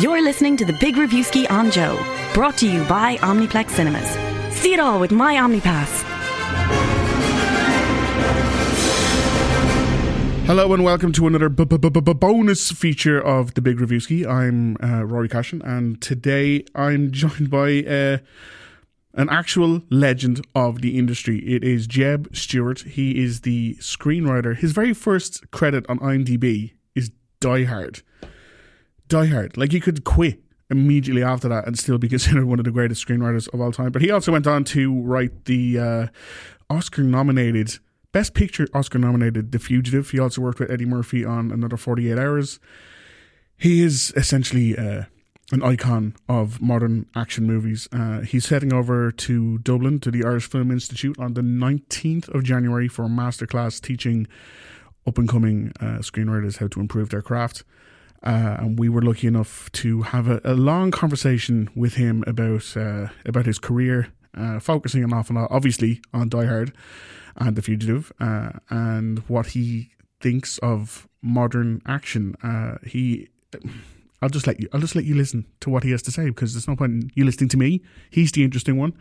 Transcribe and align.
You're 0.00 0.22
listening 0.22 0.56
to 0.58 0.64
the 0.64 0.74
Big 0.74 0.94
Reviewski 0.94 1.50
on 1.50 1.72
Joe, 1.72 1.98
brought 2.32 2.56
to 2.58 2.70
you 2.70 2.84
by 2.84 3.16
Omniplex 3.16 3.70
Cinemas. 3.70 4.08
See 4.54 4.72
it 4.72 4.78
all 4.78 5.00
with 5.00 5.10
my 5.10 5.34
OmniPass. 5.34 6.02
Hello 10.46 10.72
and 10.72 10.84
welcome 10.84 11.10
to 11.14 11.26
another 11.26 11.48
b- 11.48 11.64
b- 11.64 11.78
b- 11.78 12.00
bonus 12.00 12.70
feature 12.70 13.20
of 13.20 13.54
the 13.54 13.60
Big 13.60 13.78
Reviewski. 13.78 14.24
I'm 14.24 14.76
uh, 14.80 15.02
Rory 15.04 15.28
Cashin, 15.28 15.62
and 15.62 16.00
today 16.00 16.64
I'm 16.76 17.10
joined 17.10 17.50
by 17.50 17.82
uh, 17.82 18.18
an 19.14 19.28
actual 19.30 19.82
legend 19.90 20.46
of 20.54 20.80
the 20.80 20.96
industry. 20.96 21.40
It 21.40 21.64
is 21.64 21.88
Jeb 21.88 22.36
Stuart. 22.36 22.82
He 22.82 23.20
is 23.20 23.40
the 23.40 23.74
screenwriter. 23.80 24.56
His 24.56 24.70
very 24.70 24.94
first 24.94 25.50
credit 25.50 25.84
on 25.88 25.98
IMDb 25.98 26.74
is 26.94 27.10
Die 27.40 27.64
Hard. 27.64 28.02
Die 29.08 29.26
Hard. 29.26 29.56
Like 29.56 29.72
he 29.72 29.80
could 29.80 30.04
quit 30.04 30.40
immediately 30.70 31.22
after 31.22 31.48
that 31.48 31.66
and 31.66 31.78
still 31.78 31.98
be 31.98 32.08
considered 32.16 32.44
one 32.44 32.58
of 32.58 32.64
the 32.64 32.70
greatest 32.70 33.06
screenwriters 33.06 33.52
of 33.52 33.60
all 33.60 33.72
time. 33.72 33.92
But 33.92 34.02
he 34.02 34.10
also 34.10 34.32
went 34.32 34.46
on 34.46 34.64
to 34.64 35.02
write 35.02 35.46
the 35.46 35.78
uh, 35.78 36.06
Oscar 36.70 37.02
nominated, 37.02 37.78
Best 38.12 38.34
Picture 38.34 38.68
Oscar 38.74 38.98
nominated 38.98 39.52
The 39.52 39.58
Fugitive. 39.58 40.10
He 40.10 40.18
also 40.18 40.40
worked 40.40 40.60
with 40.60 40.70
Eddie 40.70 40.86
Murphy 40.86 41.24
on 41.24 41.50
Another 41.50 41.76
48 41.76 42.18
Hours. 42.18 42.60
He 43.56 43.82
is 43.82 44.12
essentially 44.14 44.78
uh, 44.78 45.04
an 45.50 45.62
icon 45.62 46.14
of 46.28 46.60
modern 46.60 47.06
action 47.16 47.46
movies. 47.46 47.88
Uh, 47.90 48.20
he's 48.20 48.50
heading 48.50 48.72
over 48.72 49.10
to 49.10 49.58
Dublin 49.58 49.98
to 50.00 50.10
the 50.10 50.24
Irish 50.24 50.48
Film 50.48 50.70
Institute 50.70 51.18
on 51.18 51.34
the 51.34 51.40
19th 51.40 52.28
of 52.28 52.44
January 52.44 52.88
for 52.88 53.06
a 53.06 53.08
masterclass 53.08 53.80
teaching 53.80 54.26
up 55.06 55.16
and 55.18 55.28
coming 55.28 55.72
uh, 55.80 55.98
screenwriters 55.98 56.58
how 56.58 56.68
to 56.68 56.80
improve 56.80 57.08
their 57.08 57.22
craft. 57.22 57.64
Uh, 58.22 58.56
and 58.58 58.78
we 58.78 58.88
were 58.88 59.02
lucky 59.02 59.26
enough 59.26 59.70
to 59.72 60.02
have 60.02 60.28
a, 60.28 60.40
a 60.44 60.54
long 60.54 60.90
conversation 60.90 61.68
with 61.74 61.94
him 61.94 62.24
about 62.26 62.76
uh, 62.76 63.08
about 63.24 63.46
his 63.46 63.58
career, 63.58 64.08
uh, 64.36 64.58
focusing 64.58 65.04
an 65.04 65.12
awful 65.12 65.36
lot, 65.36 65.48
obviously, 65.50 66.00
on 66.12 66.28
Die 66.28 66.44
Hard 66.46 66.72
and 67.36 67.54
The 67.56 67.62
Fugitive, 67.62 68.12
uh, 68.20 68.50
and 68.70 69.20
what 69.28 69.48
he 69.48 69.90
thinks 70.20 70.58
of 70.58 71.08
modern 71.22 71.80
action. 71.86 72.34
Uh, 72.42 72.78
he, 72.84 73.28
I'll 74.20 74.28
just 74.28 74.46
let 74.46 74.60
you, 74.60 74.68
I'll 74.72 74.80
just 74.80 74.96
let 74.96 75.04
you 75.04 75.14
listen 75.14 75.46
to 75.60 75.70
what 75.70 75.84
he 75.84 75.92
has 75.92 76.02
to 76.02 76.10
say 76.10 76.26
because 76.26 76.54
there's 76.54 76.68
no 76.68 76.76
point 76.76 76.92
in 76.92 77.10
you 77.14 77.24
listening 77.24 77.48
to 77.50 77.56
me. 77.56 77.82
He's 78.10 78.32
the 78.32 78.42
interesting 78.42 78.76
one. 78.76 78.94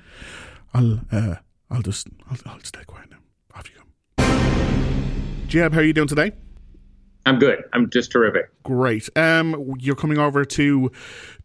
I'll, 0.74 1.02
uh, 1.12 1.36
I'll 1.72 1.82
just, 1.82 2.08
I'll, 2.30 2.38
I'll 2.46 2.60
stay 2.64 2.84
quiet 2.86 3.10
now. 3.10 3.18
Off 3.56 3.70
you 3.70 3.78
go. 3.78 5.48
Jeb, 5.48 5.74
how 5.74 5.80
are 5.80 5.84
you 5.84 5.94
doing 5.94 6.08
today? 6.08 6.34
I'm 7.28 7.40
good. 7.40 7.62
I'm 7.74 7.90
just 7.90 8.10
terrific. 8.10 8.50
Great. 8.64 9.10
Um, 9.18 9.76
you're 9.80 9.98
coming 9.98 10.18
over 10.18 10.46
to 10.46 10.90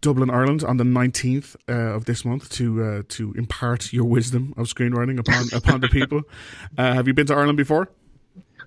Dublin, 0.00 0.30
Ireland, 0.30 0.62
on 0.62 0.76
the 0.76 0.84
19th 0.84 1.56
uh, 1.68 1.96
of 1.96 2.04
this 2.04 2.24
month 2.24 2.48
to 2.50 2.84
uh, 2.84 3.02
to 3.08 3.32
impart 3.32 3.92
your 3.92 4.04
wisdom 4.04 4.54
of 4.56 4.66
screenwriting 4.68 5.18
upon 5.18 5.46
upon 5.52 5.80
the 5.80 5.88
people. 5.88 6.22
Uh, 6.78 6.94
have 6.94 7.08
you 7.08 7.14
been 7.14 7.26
to 7.26 7.34
Ireland 7.34 7.56
before? 7.56 7.88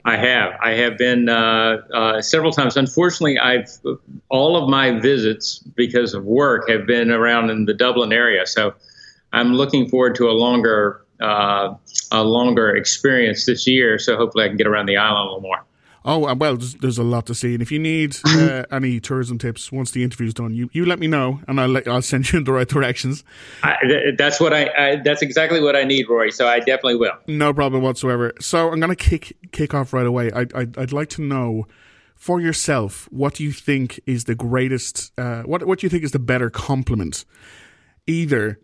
I 0.03 0.17
have. 0.17 0.59
I 0.61 0.71
have 0.71 0.97
been 0.97 1.29
uh, 1.29 1.77
uh, 1.93 2.21
several 2.21 2.51
times. 2.51 2.75
Unfortunately, 2.75 3.39
I've 3.39 3.69
all 4.29 4.61
of 4.61 4.69
my 4.69 4.99
visits 4.99 5.59
because 5.59 6.13
of 6.13 6.25
work 6.25 6.69
have 6.69 6.85
been 6.85 7.11
around 7.11 7.49
in 7.49 7.63
the 7.63 7.73
Dublin 7.73 8.11
area. 8.11 8.45
So 8.45 8.73
I'm 9.31 9.53
looking 9.53 9.87
forward 9.87 10.15
to 10.15 10.29
a 10.29 10.33
longer 10.33 11.05
uh, 11.21 11.75
a 12.11 12.23
longer 12.25 12.75
experience 12.75 13.45
this 13.45 13.67
year. 13.67 13.99
So 13.99 14.17
hopefully, 14.17 14.43
I 14.43 14.47
can 14.49 14.57
get 14.57 14.67
around 14.67 14.87
the 14.87 14.97
island 14.97 15.29
a 15.29 15.33
little 15.33 15.41
more. 15.41 15.63
Oh 16.07 16.19
well, 16.19 16.55
there's, 16.55 16.75
there's, 16.75 16.97
a 16.99 17.03
lot 17.03 17.25
to 17.25 17.35
see, 17.35 17.53
and 17.53 17.63
if 17.63 17.71
you 17.71 17.79
need 17.79 18.15
uh, 18.25 18.65
any 18.71 18.99
tourism 18.99 19.39
tips 19.39 19.71
once 19.71 19.89
the 19.89 20.03
interview's 20.03 20.35
done, 20.35 20.53
you, 20.53 20.69
you 20.71 20.85
let 20.85 20.99
me 20.99 21.07
know, 21.07 21.39
and 21.47 21.59
I'll 21.59 21.67
let, 21.67 21.87
I'll 21.87 22.03
send 22.03 22.31
you 22.31 22.37
in 22.37 22.43
the 22.43 22.53
right 22.53 22.67
directions. 22.67 23.23
I, 23.63 23.75
that's 24.15 24.39
what 24.39 24.53
I, 24.53 24.69
I, 24.77 24.95
that's 25.03 25.23
exactly 25.23 25.61
what 25.61 25.75
I 25.75 25.83
need, 25.83 26.07
Rory. 26.07 26.31
So 26.31 26.47
I 26.47 26.59
definitely 26.59 26.97
will. 26.97 27.13
No 27.25 27.55
problem 27.55 27.81
whatsoever. 27.81 28.33
So 28.39 28.71
I'm 28.71 28.79
gonna 28.79 28.95
kick 28.95 29.35
kick 29.51 29.73
off 29.73 29.93
right 29.93 30.05
away. 30.05 30.31
I, 30.31 30.41
I 30.41 30.67
I'd 30.77 30.91
like 30.93 31.09
to 31.11 31.23
know 31.23 31.65
for 32.15 32.39
yourself 32.39 33.07
what 33.11 33.33
do 33.33 33.43
you 33.43 33.51
think 33.51 33.99
is 34.05 34.25
the 34.25 34.35
greatest, 34.35 35.11
uh, 35.17 35.41
what 35.43 35.65
what 35.65 35.79
do 35.79 35.85
you 35.87 35.89
think 35.89 36.03
is 36.03 36.11
the 36.11 36.19
better 36.19 36.51
compliment, 36.51 37.25
either 38.05 38.59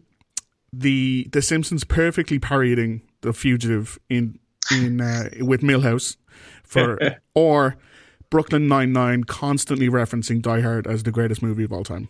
the 0.71 1.27
The 1.31 1.41
Simpsons 1.41 1.83
perfectly 1.83 2.37
parodying 2.39 3.01
the 3.21 3.33
fugitive 3.33 3.99
in 4.09 4.39
in 4.69 5.01
uh, 5.01 5.29
with 5.39 5.61
Milhouse 5.61 6.17
for 6.63 6.99
or 7.35 7.77
Brooklyn 8.29 8.67
Nine 8.67 8.93
Nine 8.93 9.23
constantly 9.23 9.89
referencing 9.89 10.41
Die 10.41 10.61
Hard 10.61 10.87
as 10.87 11.03
the 11.03 11.11
greatest 11.11 11.41
movie 11.41 11.63
of 11.63 11.73
all 11.73 11.83
time. 11.83 12.09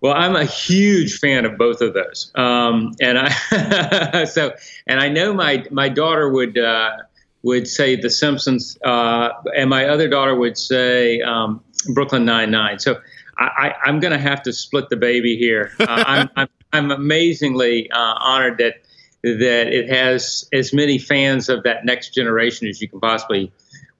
Well, 0.00 0.14
I'm 0.14 0.34
a 0.34 0.46
huge 0.46 1.18
fan 1.18 1.44
of 1.44 1.58
both 1.58 1.82
of 1.82 1.92
those, 1.92 2.32
um, 2.34 2.94
and 3.00 3.18
I 3.18 4.24
so 4.30 4.54
and 4.86 5.00
I 5.00 5.08
know 5.08 5.34
my 5.34 5.64
my 5.70 5.88
daughter 5.88 6.30
would 6.30 6.56
uh, 6.56 6.96
would 7.42 7.68
say 7.68 7.96
The 7.96 8.10
Simpsons, 8.10 8.78
uh, 8.84 9.30
and 9.56 9.68
my 9.68 9.86
other 9.86 10.08
daughter 10.08 10.34
would 10.34 10.56
say 10.56 11.20
um, 11.20 11.62
Brooklyn 11.92 12.24
Nine 12.24 12.50
Nine. 12.50 12.78
So 12.78 12.98
I, 13.40 13.74
am 13.86 14.00
going 14.00 14.12
to 14.12 14.18
have 14.18 14.42
to 14.42 14.52
split 14.52 14.90
the 14.90 14.96
baby 14.96 15.36
here. 15.36 15.72
Uh, 15.80 15.86
I'm, 16.06 16.30
I'm, 16.36 16.48
I'm 16.72 16.90
amazingly 16.90 17.90
uh, 17.90 18.14
honored 18.18 18.58
that 18.58 18.82
that 19.22 19.68
it 19.68 19.88
has 19.88 20.48
as 20.52 20.72
many 20.72 20.98
fans 20.98 21.48
of 21.48 21.62
that 21.64 21.84
next 21.84 22.14
generation 22.14 22.68
as 22.68 22.80
you 22.80 22.88
can 22.88 23.00
possibly 23.00 23.52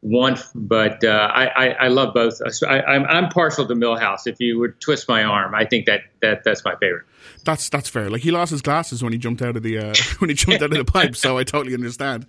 want. 0.03 0.41
But 0.55 1.05
uh, 1.05 1.31
I, 1.33 1.47
I, 1.47 1.69
I, 1.73 1.89
love 1.89 2.15
both. 2.15 2.41
I, 2.67 2.81
I'm, 2.81 3.05
I'm 3.05 3.29
partial 3.29 3.67
to 3.67 3.75
Milhouse. 3.75 4.27
If 4.27 4.41
you 4.41 4.59
would 4.59 4.81
twist 4.81 5.09
my 5.09 5.23
arm, 5.25 5.55
I 5.55 5.65
think 5.65 5.87
that, 5.87 6.03
that 6.23 6.45
that's 6.45 6.65
my 6.65 6.75
favorite. 6.77 7.05
That's 7.45 7.69
that's 7.69 7.89
fair. 7.89 8.11
Like 8.11 8.23
he 8.23 8.31
lost 8.31 8.51
his 8.51 8.63
glasses 8.63 9.03
when 9.03 9.13
he 9.13 9.19
jumped 9.19 9.43
out 9.43 9.57
of 9.57 9.63
the 9.63 9.79
uh, 9.79 9.95
when 10.19 10.31
he 10.31 10.35
jumped 10.35 10.63
out 10.63 10.73
of 10.73 10.79
the 10.79 10.85
pipe, 10.85 11.17
so 11.17 11.39
I 11.39 11.45
totally 11.45 11.75
understand. 11.75 12.27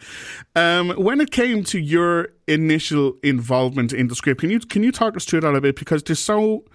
Um, 0.55 0.89
when 0.91 1.21
it 1.21 1.31
came 1.31 1.63
to 1.65 1.79
your 1.79 2.29
initial 2.47 3.17
involvement 3.23 3.93
in 3.93 4.07
the 4.07 4.15
script, 4.15 4.41
can 4.41 4.49
you 4.49 4.59
can 4.59 4.83
you 4.83 4.91
talk 4.91 5.15
us 5.15 5.25
through 5.25 5.41
that 5.41 5.55
a 5.55 5.61
bit 5.61 5.77
because 5.77 6.03
there's 6.03 6.19
so 6.19 6.65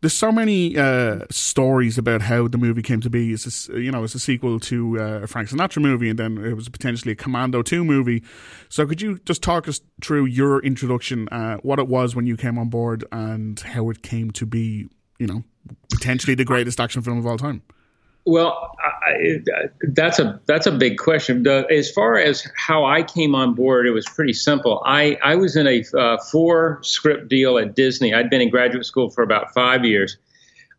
there's 0.00 0.14
so 0.14 0.30
many 0.30 0.76
uh, 0.76 1.20
stories 1.30 1.98
about 1.98 2.22
how 2.22 2.46
the 2.46 2.58
movie 2.58 2.82
came 2.82 3.00
to 3.00 3.10
be. 3.10 3.32
It's 3.32 3.68
a, 3.68 3.80
you 3.80 3.90
know 3.90 4.04
it's 4.04 4.14
a 4.14 4.20
sequel 4.20 4.60
to 4.60 5.00
uh, 5.00 5.20
a 5.22 5.26
Frank 5.26 5.48
Sinatra 5.48 5.82
movie, 5.82 6.08
and 6.08 6.18
then 6.18 6.38
it 6.38 6.54
was 6.54 6.68
potentially 6.68 7.12
a 7.12 7.16
Commando 7.16 7.62
Two 7.62 7.84
movie. 7.84 8.22
So 8.68 8.86
could 8.86 9.00
you 9.00 9.18
just 9.24 9.42
talk 9.42 9.66
us 9.66 9.80
through 10.00 10.26
your 10.26 10.60
introduction, 10.60 11.28
uh, 11.30 11.56
what 11.58 11.78
it 11.78 11.88
was 11.88 12.14
when 12.14 12.26
you 12.26 12.36
came 12.36 12.58
on 12.58 12.68
board, 12.68 13.04
and 13.10 13.58
how 13.58 13.90
it 13.90 14.02
came 14.02 14.30
to 14.32 14.46
be, 14.46 14.88
you 15.18 15.26
know, 15.26 15.42
potentially 15.90 16.34
the 16.34 16.44
greatest 16.44 16.78
action 16.78 17.02
film 17.02 17.18
of 17.18 17.26
all 17.26 17.38
time? 17.38 17.62
Well, 18.28 18.76
I, 18.78 19.38
that's 19.80 20.18
a 20.18 20.38
that's 20.44 20.66
a 20.66 20.70
big 20.70 20.98
question. 20.98 21.44
The, 21.44 21.66
as 21.70 21.90
far 21.90 22.18
as 22.18 22.46
how 22.56 22.84
I 22.84 23.02
came 23.02 23.34
on 23.34 23.54
board, 23.54 23.86
it 23.86 23.92
was 23.92 24.04
pretty 24.04 24.34
simple. 24.34 24.82
I, 24.84 25.18
I 25.24 25.34
was 25.34 25.56
in 25.56 25.66
a 25.66 25.82
uh, 25.96 26.18
four 26.30 26.78
script 26.82 27.28
deal 27.28 27.56
at 27.56 27.74
Disney. 27.74 28.12
I'd 28.12 28.28
been 28.28 28.42
in 28.42 28.50
graduate 28.50 28.84
school 28.84 29.08
for 29.08 29.22
about 29.22 29.54
five 29.54 29.82
years. 29.82 30.18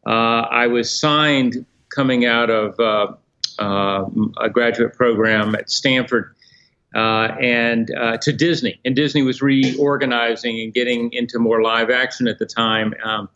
Uh, 0.05 0.45
I 0.51 0.67
was 0.67 0.95
signed 0.95 1.65
coming 1.89 2.23
out 2.23 2.51
of 2.51 2.79
uh, 2.79 3.13
uh 3.57 4.05
a 4.39 4.49
graduate 4.51 4.93
program 4.93 5.55
at 5.55 5.71
Stanford 5.71 6.35
uh, 6.93 7.33
and 7.41 7.89
uh, 7.97 8.17
to 8.17 8.31
Disney. 8.31 8.79
And 8.85 8.95
Disney 8.95 9.23
was 9.23 9.41
reorganizing 9.41 10.59
and 10.59 10.71
getting 10.71 11.11
into 11.13 11.39
more 11.39 11.63
live 11.63 11.89
action 11.89 12.27
at 12.27 12.37
the 12.37 12.45
time. 12.45 12.93
Um, 13.03 13.27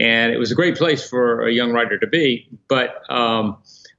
and 0.00 0.32
it 0.32 0.38
was 0.38 0.50
a 0.50 0.54
great 0.54 0.76
place 0.76 1.06
for 1.06 1.46
a 1.46 1.52
young 1.52 1.72
writer 1.72 1.98
to 1.98 2.06
be. 2.06 2.48
But 2.68 3.02
um, 3.10 3.58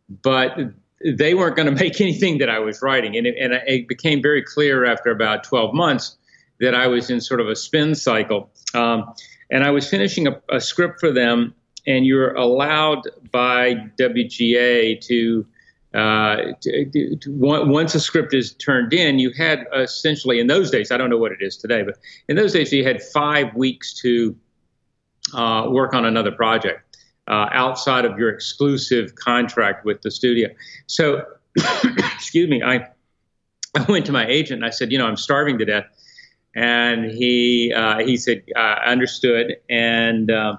but 0.09 0.57
they 1.05 1.33
weren't 1.35 1.55
going 1.55 1.67
to 1.73 1.83
make 1.83 2.01
anything 2.01 2.39
that 2.39 2.49
I 2.49 2.59
was 2.59 2.81
writing, 2.81 3.15
and 3.15 3.27
it, 3.27 3.35
and 3.39 3.53
it 3.53 3.87
became 3.87 4.21
very 4.21 4.41
clear 4.41 4.83
after 4.83 5.11
about 5.11 5.43
12 5.43 5.73
months 5.73 6.17
that 6.59 6.75
I 6.75 6.87
was 6.87 7.09
in 7.09 7.21
sort 7.21 7.39
of 7.39 7.47
a 7.47 7.55
spin 7.55 7.95
cycle. 7.95 8.51
Um, 8.73 9.13
and 9.49 9.63
I 9.63 9.71
was 9.71 9.89
finishing 9.89 10.27
a, 10.27 10.41
a, 10.49 10.61
script 10.61 10.99
for 10.99 11.11
them, 11.11 11.55
and 11.87 12.05
you're 12.05 12.33
allowed 12.33 13.07
by 13.31 13.75
WGA 13.97 14.99
to. 15.07 15.45
Uh, 15.93 16.53
to, 16.61 16.85
to, 16.89 17.17
to, 17.17 17.31
once 17.33 17.93
a 17.93 17.99
script 17.99 18.33
is 18.33 18.53
turned 18.53 18.93
in, 18.93 19.19
you 19.19 19.29
had 19.37 19.67
essentially 19.75 20.39
in 20.39 20.47
those 20.47 20.71
days, 20.71 20.89
I 20.89 20.95
don't 20.95 21.09
know 21.09 21.17
what 21.17 21.33
it 21.33 21.39
is 21.41 21.57
today, 21.57 21.83
but 21.83 21.97
in 22.29 22.37
those 22.37 22.53
days 22.53 22.71
you 22.71 22.85
had 22.85 23.03
five 23.03 23.53
weeks 23.55 23.93
to 23.95 24.33
uh, 25.33 25.67
work 25.69 25.93
on 25.93 26.05
another 26.05 26.31
project 26.31 26.97
uh, 27.27 27.47
outside 27.51 28.05
of 28.05 28.17
your 28.17 28.29
exclusive 28.29 29.15
contract 29.15 29.85
with 29.85 30.01
the 30.01 30.11
studio. 30.11 30.49
So, 30.87 31.23
excuse 31.97 32.49
me, 32.49 32.61
I 32.61 32.87
I 33.75 33.83
went 33.87 34.05
to 34.07 34.11
my 34.11 34.27
agent 34.27 34.59
and 34.59 34.65
I 34.65 34.69
said, 34.69 34.91
you 34.91 34.97
know, 34.97 35.07
I'm 35.07 35.17
starving 35.17 35.57
to 35.59 35.65
death, 35.65 35.85
and 36.55 37.05
he 37.05 37.73
uh, 37.75 37.99
he 37.99 38.17
said, 38.17 38.43
I 38.55 38.81
understood, 38.85 39.55
and 39.69 40.29
uh, 40.29 40.57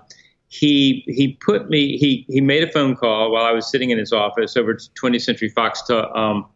he 0.49 1.05
he 1.07 1.39
put 1.45 1.69
me 1.69 1.99
he 1.99 2.25
he 2.29 2.41
made 2.41 2.63
a 2.63 2.71
phone 2.73 2.97
call 2.97 3.33
while 3.33 3.45
I 3.45 3.53
was 3.53 3.71
sitting 3.71 3.91
in 3.91 3.99
his 3.99 4.13
office 4.13 4.57
over 4.57 4.75
to 4.75 4.91
20th 4.91 5.23
Century 5.23 5.49
Fox 5.49 5.83
to. 5.83 6.11
Um, 6.17 6.47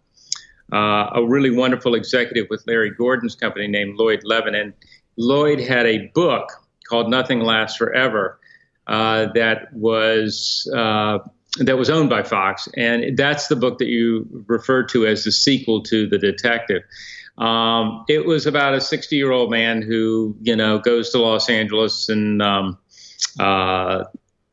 uh, 0.73 1.11
a 1.15 1.25
really 1.25 1.51
wonderful 1.51 1.95
executive 1.95 2.49
with 2.51 2.61
Larry 2.67 2.91
Gordon's 2.91 3.37
company 3.37 3.69
named 3.69 3.97
Lloyd 3.99 4.23
Levin. 4.25 4.57
And 4.57 4.73
Lloyd 5.17 5.61
had 5.61 5.87
a 5.87 6.09
book 6.09 6.51
called 6.87 7.11
Nothing 7.11 7.41
Lasts 7.41 7.77
Forever 7.77 8.39
uh, 8.87 9.27
that 9.35 9.73
was 9.73 10.71
uh, 10.75 11.19
that 11.59 11.77
was 11.77 11.91
owned 11.91 12.11
by 12.11 12.23
Fox, 12.23 12.69
and 12.77 13.17
that's 13.17 13.49
the 13.49 13.57
book 13.57 13.79
that 13.79 13.89
you 13.89 14.27
refer 14.47 14.83
to 14.85 15.07
as 15.07 15.25
the 15.25 15.33
sequel 15.33 15.83
to 15.85 16.07
The 16.07 16.19
Detective. 16.19 16.83
Um, 17.39 18.05
it 18.09 18.25
was 18.25 18.47
about 18.47 18.75
a 18.75 18.81
60 18.81 19.15
year 19.15 19.31
old 19.31 19.51
man 19.51 19.83
who, 19.83 20.37
you 20.41 20.57
know, 20.57 20.79
goes 20.79 21.11
to 21.11 21.19
Los 21.19 21.51
Angeles 21.51 22.09
and, 22.09 22.41
um, 22.41 22.79
uh, 23.39 24.05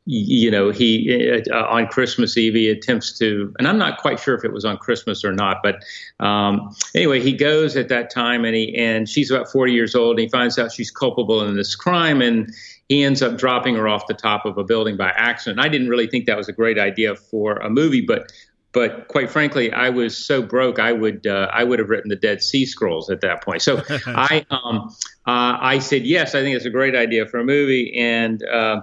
you 0.06 0.50
know, 0.50 0.70
he 0.70 1.42
uh, 1.50 1.64
on 1.64 1.86
Christmas 1.86 2.36
Eve 2.36 2.54
he 2.54 2.68
attempts 2.68 3.18
to, 3.18 3.54
and 3.58 3.66
I'm 3.66 3.78
not 3.78 3.98
quite 3.98 4.20
sure 4.20 4.34
if 4.34 4.44
it 4.44 4.52
was 4.52 4.64
on 4.64 4.76
Christmas 4.76 5.24
or 5.24 5.32
not, 5.32 5.62
but 5.62 5.82
um, 6.20 6.74
anyway, 6.94 7.20
he 7.20 7.32
goes 7.32 7.74
at 7.76 7.88
that 7.88 8.10
time, 8.10 8.44
and 8.44 8.54
he 8.54 8.76
and 8.76 9.08
she's 9.08 9.30
about 9.30 9.50
40 9.50 9.72
years 9.72 9.94
old, 9.94 10.18
and 10.18 10.20
he 10.20 10.28
finds 10.28 10.58
out 10.58 10.72
she's 10.72 10.90
culpable 10.90 11.42
in 11.42 11.56
this 11.56 11.74
crime, 11.74 12.20
and 12.20 12.52
he 12.88 13.02
ends 13.02 13.22
up 13.22 13.38
dropping 13.38 13.76
her 13.76 13.88
off 13.88 14.06
the 14.06 14.14
top 14.14 14.44
of 14.44 14.58
a 14.58 14.64
building 14.64 14.98
by 14.98 15.08
accident. 15.16 15.58
I 15.58 15.68
didn't 15.68 15.88
really 15.88 16.06
think 16.06 16.26
that 16.26 16.36
was 16.36 16.48
a 16.48 16.52
great 16.52 16.78
idea 16.78 17.16
for 17.16 17.56
a 17.56 17.70
movie, 17.70 18.02
but 18.02 18.30
but 18.74 19.06
quite 19.08 19.30
frankly, 19.30 19.72
I 19.72 19.88
was 19.88 20.18
so 20.18 20.42
broke, 20.42 20.78
I 20.78 20.92
would 20.92 21.26
uh, 21.26 21.48
I 21.50 21.64
would 21.64 21.78
have 21.78 21.88
written 21.88 22.10
the 22.10 22.16
Dead 22.16 22.42
Sea 22.42 22.66
Scrolls 22.66 23.08
at 23.08 23.22
that 23.22 23.42
point. 23.42 23.62
So 23.62 23.82
I 24.06 24.44
um, 24.50 24.94
uh, 25.26 25.56
I 25.60 25.78
said 25.78 26.04
yes, 26.04 26.34
I 26.34 26.42
think 26.42 26.56
it's 26.56 26.66
a 26.66 26.70
great 26.70 26.94
idea 26.94 27.24
for 27.24 27.38
a 27.38 27.44
movie, 27.44 27.96
and 27.98 28.44
uh, 28.44 28.82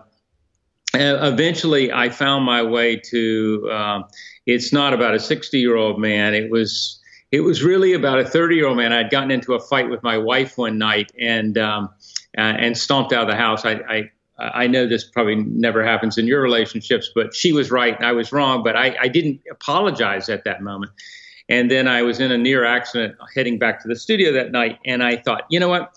eventually 0.93 1.91
I 1.91 2.09
found 2.09 2.45
my 2.45 2.63
way 2.63 2.97
to. 2.97 3.69
Um, 3.71 4.05
it's 4.45 4.73
not 4.73 4.93
about 4.93 5.13
a 5.13 5.19
60 5.19 5.59
year 5.59 5.75
old 5.75 5.99
man. 5.99 6.33
It 6.33 6.49
was 6.49 6.99
it 7.31 7.41
was 7.41 7.63
really 7.63 7.93
about 7.93 8.19
a 8.19 8.25
30 8.25 8.55
year 8.55 8.67
old 8.67 8.77
man. 8.77 8.91
I'd 8.91 9.09
gotten 9.09 9.31
into 9.31 9.53
a 9.53 9.59
fight 9.59 9.89
with 9.89 10.03
my 10.03 10.17
wife 10.17 10.57
one 10.57 10.77
night 10.77 11.11
and 11.19 11.57
um, 11.57 11.89
and 12.35 12.77
stomped 12.77 13.13
out 13.13 13.23
of 13.23 13.27
the 13.27 13.35
house. 13.35 13.65
I, 13.65 13.71
I 13.89 14.11
I 14.41 14.67
know 14.67 14.87
this 14.87 15.03
probably 15.03 15.35
never 15.35 15.83
happens 15.85 16.17
in 16.17 16.25
your 16.25 16.41
relationships, 16.41 17.11
but 17.13 17.35
she 17.35 17.53
was 17.53 17.69
right 17.69 17.95
and 17.95 18.05
I 18.05 18.11
was 18.11 18.31
wrong. 18.31 18.63
But 18.63 18.75
I, 18.75 18.95
I 18.99 19.07
didn't 19.07 19.41
apologize 19.51 20.29
at 20.29 20.43
that 20.45 20.61
moment. 20.61 20.91
And 21.47 21.69
then 21.69 21.87
I 21.87 22.01
was 22.01 22.19
in 22.19 22.31
a 22.31 22.37
near 22.37 22.65
accident 22.65 23.15
heading 23.35 23.59
back 23.59 23.81
to 23.81 23.87
the 23.87 23.95
studio 23.95 24.31
that 24.33 24.51
night, 24.51 24.79
and 24.85 25.03
I 25.03 25.17
thought, 25.17 25.43
you 25.49 25.59
know 25.59 25.67
what? 25.67 25.95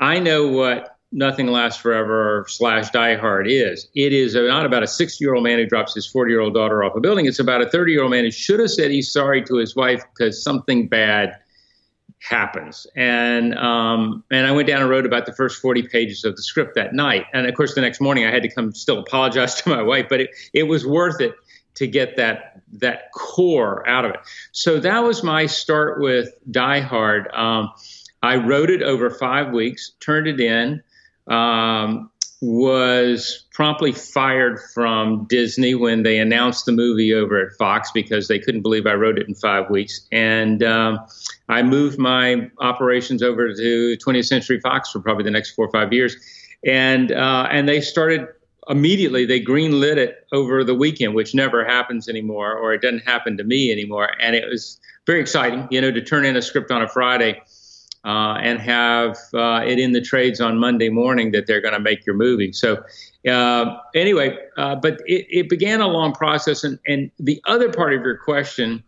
I 0.00 0.18
know 0.18 0.48
what 0.48 0.93
Nothing 1.14 1.46
Lasts 1.46 1.80
Forever 1.80 2.44
slash 2.48 2.90
Die 2.90 3.14
Hard 3.16 3.46
is. 3.48 3.88
It 3.94 4.12
is 4.12 4.34
not 4.34 4.66
about 4.66 4.82
a 4.82 4.86
60 4.88 5.24
year 5.24 5.34
old 5.34 5.44
man 5.44 5.58
who 5.58 5.66
drops 5.66 5.94
his 5.94 6.06
40 6.06 6.32
year 6.32 6.40
old 6.40 6.54
daughter 6.54 6.82
off 6.82 6.96
a 6.96 7.00
building. 7.00 7.26
It's 7.26 7.38
about 7.38 7.62
a 7.62 7.70
30 7.70 7.92
year 7.92 8.02
old 8.02 8.10
man 8.10 8.24
who 8.24 8.32
should 8.32 8.58
have 8.58 8.70
said 8.70 8.90
he's 8.90 9.12
sorry 9.12 9.42
to 9.44 9.56
his 9.56 9.76
wife 9.76 10.02
because 10.12 10.42
something 10.42 10.88
bad 10.88 11.38
happens. 12.18 12.86
And 12.96 13.56
um, 13.56 14.24
and 14.30 14.46
I 14.46 14.52
went 14.52 14.66
down 14.66 14.80
and 14.80 14.90
wrote 14.90 15.06
about 15.06 15.26
the 15.26 15.32
first 15.32 15.62
40 15.62 15.84
pages 15.84 16.24
of 16.24 16.34
the 16.34 16.42
script 16.42 16.74
that 16.74 16.94
night. 16.94 17.26
And 17.32 17.46
of 17.46 17.54
course, 17.54 17.74
the 17.74 17.80
next 17.80 18.00
morning 18.00 18.26
I 18.26 18.32
had 18.32 18.42
to 18.42 18.52
come 18.52 18.74
still 18.74 18.98
apologize 18.98 19.54
to 19.62 19.68
my 19.68 19.82
wife, 19.82 20.06
but 20.08 20.20
it, 20.20 20.30
it 20.52 20.64
was 20.64 20.84
worth 20.84 21.20
it 21.20 21.34
to 21.74 21.86
get 21.86 22.16
that 22.16 22.62
that 22.72 23.12
core 23.12 23.86
out 23.88 24.04
of 24.04 24.12
it. 24.12 24.20
So 24.50 24.80
that 24.80 25.04
was 25.04 25.22
my 25.22 25.46
start 25.46 26.00
with 26.00 26.28
Die 26.50 26.80
Hard. 26.80 27.32
Um, 27.32 27.70
I 28.22 28.36
wrote 28.36 28.70
it 28.70 28.82
over 28.82 29.10
five 29.10 29.52
weeks, 29.52 29.92
turned 30.00 30.26
it 30.26 30.40
in. 30.40 30.82
Um, 31.26 32.10
was 32.46 33.46
promptly 33.52 33.92
fired 33.92 34.60
from 34.74 35.24
Disney 35.28 35.74
when 35.74 36.02
they 36.02 36.18
announced 36.18 36.66
the 36.66 36.72
movie 36.72 37.14
over 37.14 37.46
at 37.46 37.56
Fox 37.56 37.90
because 37.92 38.28
they 38.28 38.38
couldn't 38.38 38.62
believe 38.62 38.86
I 38.86 38.94
wrote 38.94 39.18
it 39.18 39.28
in 39.28 39.34
five 39.34 39.70
weeks. 39.70 40.06
And 40.12 40.62
um, 40.62 40.98
I 41.48 41.62
moved 41.62 41.98
my 41.98 42.50
operations 42.58 43.22
over 43.22 43.54
to 43.54 43.96
20th 43.96 44.26
Century 44.26 44.60
Fox 44.60 44.90
for 44.90 45.00
probably 45.00 45.24
the 45.24 45.30
next 45.30 45.52
four 45.52 45.66
or 45.66 45.72
five 45.72 45.92
years. 45.92 46.16
And, 46.66 47.12
uh, 47.12 47.48
and 47.50 47.68
they 47.68 47.80
started 47.80 48.28
immediately, 48.68 49.26
they 49.26 49.40
greenlit 49.40 49.96
it 49.96 50.26
over 50.32 50.64
the 50.64 50.74
weekend, 50.74 51.14
which 51.14 51.34
never 51.34 51.64
happens 51.64 52.08
anymore, 52.08 52.54
or 52.54 52.72
it 52.72 52.82
doesn't 52.82 53.06
happen 53.06 53.36
to 53.36 53.44
me 53.44 53.70
anymore. 53.70 54.10
And 54.20 54.34
it 54.34 54.48
was 54.48 54.80
very 55.06 55.20
exciting, 55.20 55.68
you 55.70 55.80
know, 55.80 55.90
to 55.90 56.00
turn 56.00 56.24
in 56.24 56.36
a 56.36 56.42
script 56.42 56.70
on 56.70 56.82
a 56.82 56.88
Friday 56.88 57.42
uh, 58.04 58.34
and 58.34 58.60
have 58.60 59.16
uh, 59.32 59.62
it 59.64 59.78
in 59.78 59.92
the 59.92 60.00
trades 60.00 60.40
on 60.40 60.58
Monday 60.58 60.90
morning 60.90 61.32
that 61.32 61.46
they're 61.46 61.62
going 61.62 61.74
to 61.74 61.80
make 61.80 62.04
your 62.04 62.14
movie. 62.14 62.52
So, 62.52 62.82
uh, 63.28 63.76
anyway, 63.94 64.36
uh, 64.58 64.76
but 64.76 65.00
it, 65.06 65.26
it, 65.30 65.48
began 65.48 65.80
a 65.80 65.88
long 65.88 66.12
process. 66.12 66.64
And, 66.64 66.78
and 66.86 67.10
the 67.18 67.40
other 67.46 67.72
part 67.72 67.94
of 67.94 68.02
your 68.02 68.18
question, 68.18 68.84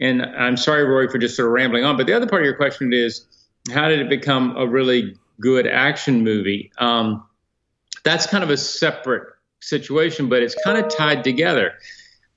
and 0.00 0.22
I'm 0.22 0.56
sorry, 0.56 0.84
Rory, 0.84 1.08
for 1.08 1.18
just 1.18 1.36
sort 1.36 1.46
of 1.46 1.52
rambling 1.52 1.84
on, 1.84 1.96
but 1.96 2.06
the 2.06 2.14
other 2.14 2.26
part 2.26 2.42
of 2.42 2.46
your 2.46 2.56
question 2.56 2.92
is 2.92 3.24
how 3.72 3.88
did 3.88 4.00
it 4.00 4.08
become 4.08 4.56
a 4.56 4.66
really 4.66 5.16
good 5.40 5.68
action 5.68 6.24
movie? 6.24 6.72
Um, 6.78 7.24
that's 8.02 8.26
kind 8.26 8.42
of 8.42 8.50
a 8.50 8.56
separate 8.56 9.28
situation, 9.60 10.28
but 10.28 10.42
it's 10.42 10.56
kind 10.64 10.84
of 10.84 10.94
tied 10.94 11.22
together. 11.22 11.74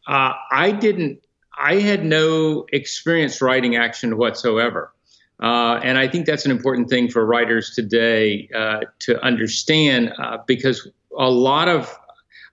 Uh, 0.07 0.33
I 0.51 0.71
didn't, 0.71 1.24
I 1.57 1.75
had 1.75 2.06
no 2.06 2.68
experience 2.71 3.42
writing 3.42 3.75
action 3.75 4.18
whatsoever. 4.18 4.94
Uh, 5.41 5.80
and 5.83 5.97
I 5.97 6.07
think 6.07 6.25
that's 6.25 6.45
an 6.45 6.51
important 6.51 6.89
thing 6.89 7.09
for 7.09 7.25
writers 7.25 7.71
today 7.74 8.50
uh, 8.53 8.81
to 9.00 9.24
understand 9.24 10.13
uh, 10.18 10.39
because 10.45 10.88
a 11.18 11.30
lot 11.30 11.68
of 11.69 11.94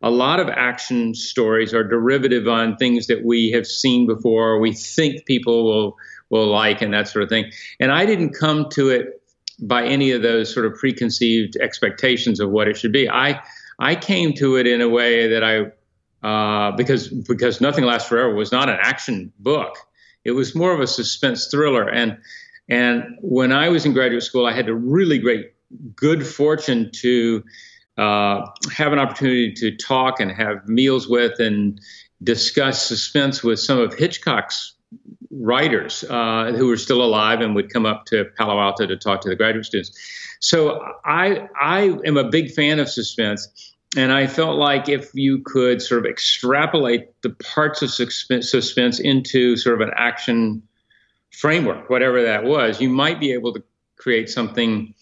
a 0.03 0.11
lot 0.11 0.41
of 0.41 0.49
action 0.49 1.15
stories 1.15 1.73
are 1.73 1.83
derivative 1.83 2.47
on 2.47 2.77
things 2.77 3.06
that 3.06 3.25
we 3.25 3.50
have 3.50 3.67
seen 3.67 4.06
before, 4.06 4.50
or 4.50 4.61
we 4.61 4.73
think 4.73 5.25
people 5.27 5.65
will 5.65 5.97
will 6.31 6.47
like, 6.47 6.83
and 6.83 6.93
that 6.93 7.09
sort 7.09 7.23
of 7.23 7.29
thing. 7.29 7.50
And 7.81 7.91
I 7.91 8.06
didn't 8.06 8.33
come 8.33 8.69
to 8.71 8.91
it 8.91 9.23
by 9.61 9.85
any 9.85 10.11
of 10.12 10.23
those 10.23 10.53
sort 10.53 10.67
of 10.67 10.75
preconceived 10.75 11.56
expectations 11.56 12.41
of 12.41 12.50
what 12.50 12.69
it 12.69 12.77
should 12.77 12.93
be. 12.93 13.09
I 13.09 13.41
I 13.79 13.94
came 13.94 14.32
to 14.35 14.56
it 14.56 14.67
in 14.67 14.81
a 14.81 14.89
way 14.89 15.29
that 15.29 15.43
I 15.43 15.73
uh, 16.27 16.73
because 16.77 17.09
because 17.09 17.61
Nothing 17.61 17.85
Lasts 17.85 18.09
Forever 18.09 18.35
was 18.35 18.53
not 18.53 18.69
an 18.69 18.79
action 18.81 19.32
book. 19.39 19.77
It 20.25 20.32
was 20.32 20.55
more 20.55 20.73
of 20.73 20.81
a 20.81 20.87
suspense 20.87 21.49
thriller, 21.50 21.89
and 21.89 22.19
and 22.69 23.17
when 23.21 23.53
I 23.53 23.69
was 23.69 23.85
in 23.85 23.93
graduate 23.93 24.23
school, 24.23 24.47
I 24.47 24.53
had 24.53 24.69
a 24.69 24.75
really 24.75 25.19
great, 25.19 25.53
good 25.95 26.27
fortune 26.27 26.91
to 26.95 27.45
uh, 27.97 28.47
have 28.73 28.93
an 28.93 28.99
opportunity 28.99 29.53
to 29.53 29.77
talk 29.77 30.21
and 30.21 30.31
have 30.31 30.69
meals 30.69 31.09
with 31.09 31.39
and 31.39 31.81
discuss 32.23 32.83
suspense 32.83 33.43
with 33.43 33.61
some 33.61 33.79
of 33.79 33.95
Hitchcock's 33.95 34.75
writers 35.31 36.05
uh, 36.09 36.53
who 36.57 36.67
were 36.67 36.77
still 36.77 37.03
alive 37.03 37.41
and 37.41 37.55
would 37.55 37.73
come 37.73 37.87
up 37.87 38.07
to 38.07 38.25
Palo 38.37 38.59
Alto 38.59 38.87
to 38.87 38.97
talk 38.97 39.21
to 39.23 39.29
the 39.29 39.37
graduate 39.37 39.67
students. 39.67 39.99
So 40.41 40.81
I 41.05 41.49
I 41.61 41.97
am 42.05 42.17
a 42.17 42.29
big 42.29 42.51
fan 42.53 42.79
of 42.79 42.89
suspense. 42.89 43.75
And 43.97 44.13
I 44.13 44.27
felt 44.27 44.59
like 44.59 44.91
if 44.91 45.11
you 45.15 45.39
could 45.39 45.81
sort 45.81 46.05
of 46.05 46.11
extrapolate 46.11 47.08
the 47.23 47.31
parts 47.31 47.81
of 47.81 47.91
suspense, 47.91 48.51
suspense 48.51 49.01
into 49.01 49.56
sort 49.56 49.81
of 49.81 49.89
an 49.89 49.94
action 49.96 50.63
framework, 51.36 51.90
whatever 51.90 52.22
that 52.22 52.44
was, 52.44 52.81
you 52.81 52.88
might 52.88 53.20
be 53.20 53.32
able 53.32 53.52
to 53.52 53.62
create 53.96 54.28
something 54.28 54.94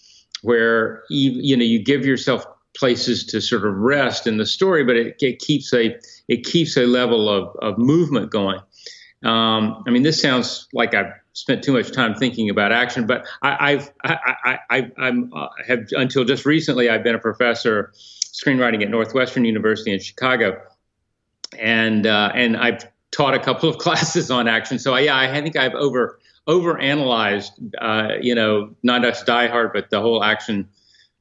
where 0.43 1.05
you, 1.09 1.57
know 1.57 1.65
you 1.65 1.83
give 1.83 2.05
yourself 2.05 2.45
places 2.77 3.25
to 3.25 3.41
sort 3.41 3.65
of 3.65 3.75
rest 3.77 4.27
in 4.27 4.37
the 4.37 4.47
story, 4.47 4.85
but 4.85 4.97
it, 4.97 5.17
it 5.21 5.39
keeps 5.39 5.73
a 5.73 5.97
it 6.29 6.45
keeps 6.45 6.77
a 6.77 6.87
level 6.87 7.29
of, 7.29 7.57
of 7.63 7.79
movement 7.79 8.31
going. 8.31 8.59
Um, 9.23 9.83
I 9.87 9.91
mean, 9.91 10.03
this 10.03 10.21
sounds 10.21 10.69
like 10.73 10.93
I've 10.93 11.13
spent 11.33 11.63
too 11.63 11.73
much 11.73 11.93
time 11.93 12.15
thinking 12.15 12.51
about 12.51 12.73
action, 12.73 13.07
but 13.07 13.27
I, 13.43 13.73
I've 13.73 13.93
I, 14.03 14.37
I, 14.45 14.59
I 14.99 15.09
am 15.09 15.33
uh, 15.35 15.49
have 15.67 15.87
until 15.93 16.25
just 16.25 16.45
recently 16.45 16.91
I've 16.91 17.05
been 17.05 17.15
a 17.15 17.21
professor 17.21 17.93
screenwriting 17.95 18.83
at 18.83 18.91
Northwestern 18.91 19.45
University 19.45 19.93
in 19.93 20.01
Chicago, 20.01 20.61
and 21.59 22.07
uh, 22.07 22.33
and 22.35 22.57
I've 22.57 22.85
taught 23.13 23.35
a 23.35 23.39
couple 23.39 23.69
of 23.69 23.79
classes 23.87 24.31
on 24.31 24.49
action. 24.49 24.79
So 24.79 24.97
yeah, 24.97 25.17
I 25.17 25.41
think 25.41 25.57
I've 25.57 25.75
over 25.75 26.19
overanalyzed, 26.49 27.53
uh, 27.81 28.15
you 28.21 28.35
know, 28.35 28.75
not 28.83 29.03
just 29.03 29.27
Die 29.27 29.49
Hard, 29.49 29.73
but 29.73 29.91
the 29.91 30.01
whole 30.01 30.23
action 30.23 30.69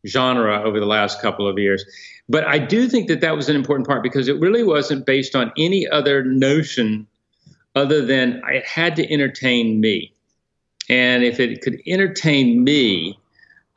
genre 0.06 0.62
over 0.64 0.80
the 0.80 0.86
last 0.86 1.22
couple 1.22 1.48
of 1.48 1.58
years. 1.58 1.86
But 2.28 2.46
I 2.46 2.58
do 2.58 2.88
think 2.88 3.08
that 3.08 3.22
that 3.22 3.36
was 3.36 3.50
an 3.50 3.56
important 3.56 3.88
part 3.88 4.04
because 4.04 4.28
it 4.28 4.40
really 4.40 4.64
wasn't 4.64 5.06
based 5.06 5.36
on 5.36 5.52
any 5.58 5.88
other 5.88 6.24
notion 6.24 7.08
other 7.76 8.06
than 8.06 8.42
it 8.50 8.66
had 8.66 8.96
to 8.98 9.12
entertain 9.12 9.80
me. 9.80 10.14
And 10.90 11.24
if 11.24 11.40
it 11.40 11.62
could 11.62 11.82
entertain 11.88 12.64
me, 12.64 13.18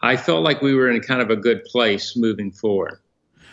I 0.01 0.17
felt 0.17 0.43
like 0.43 0.63
we 0.63 0.75
were 0.75 0.91
in 0.91 1.01
kind 1.01 1.23
of 1.23 1.31
a 1.31 1.37
good 1.37 1.65
place 1.65 2.17
moving 2.17 2.53
forward. 2.53 2.99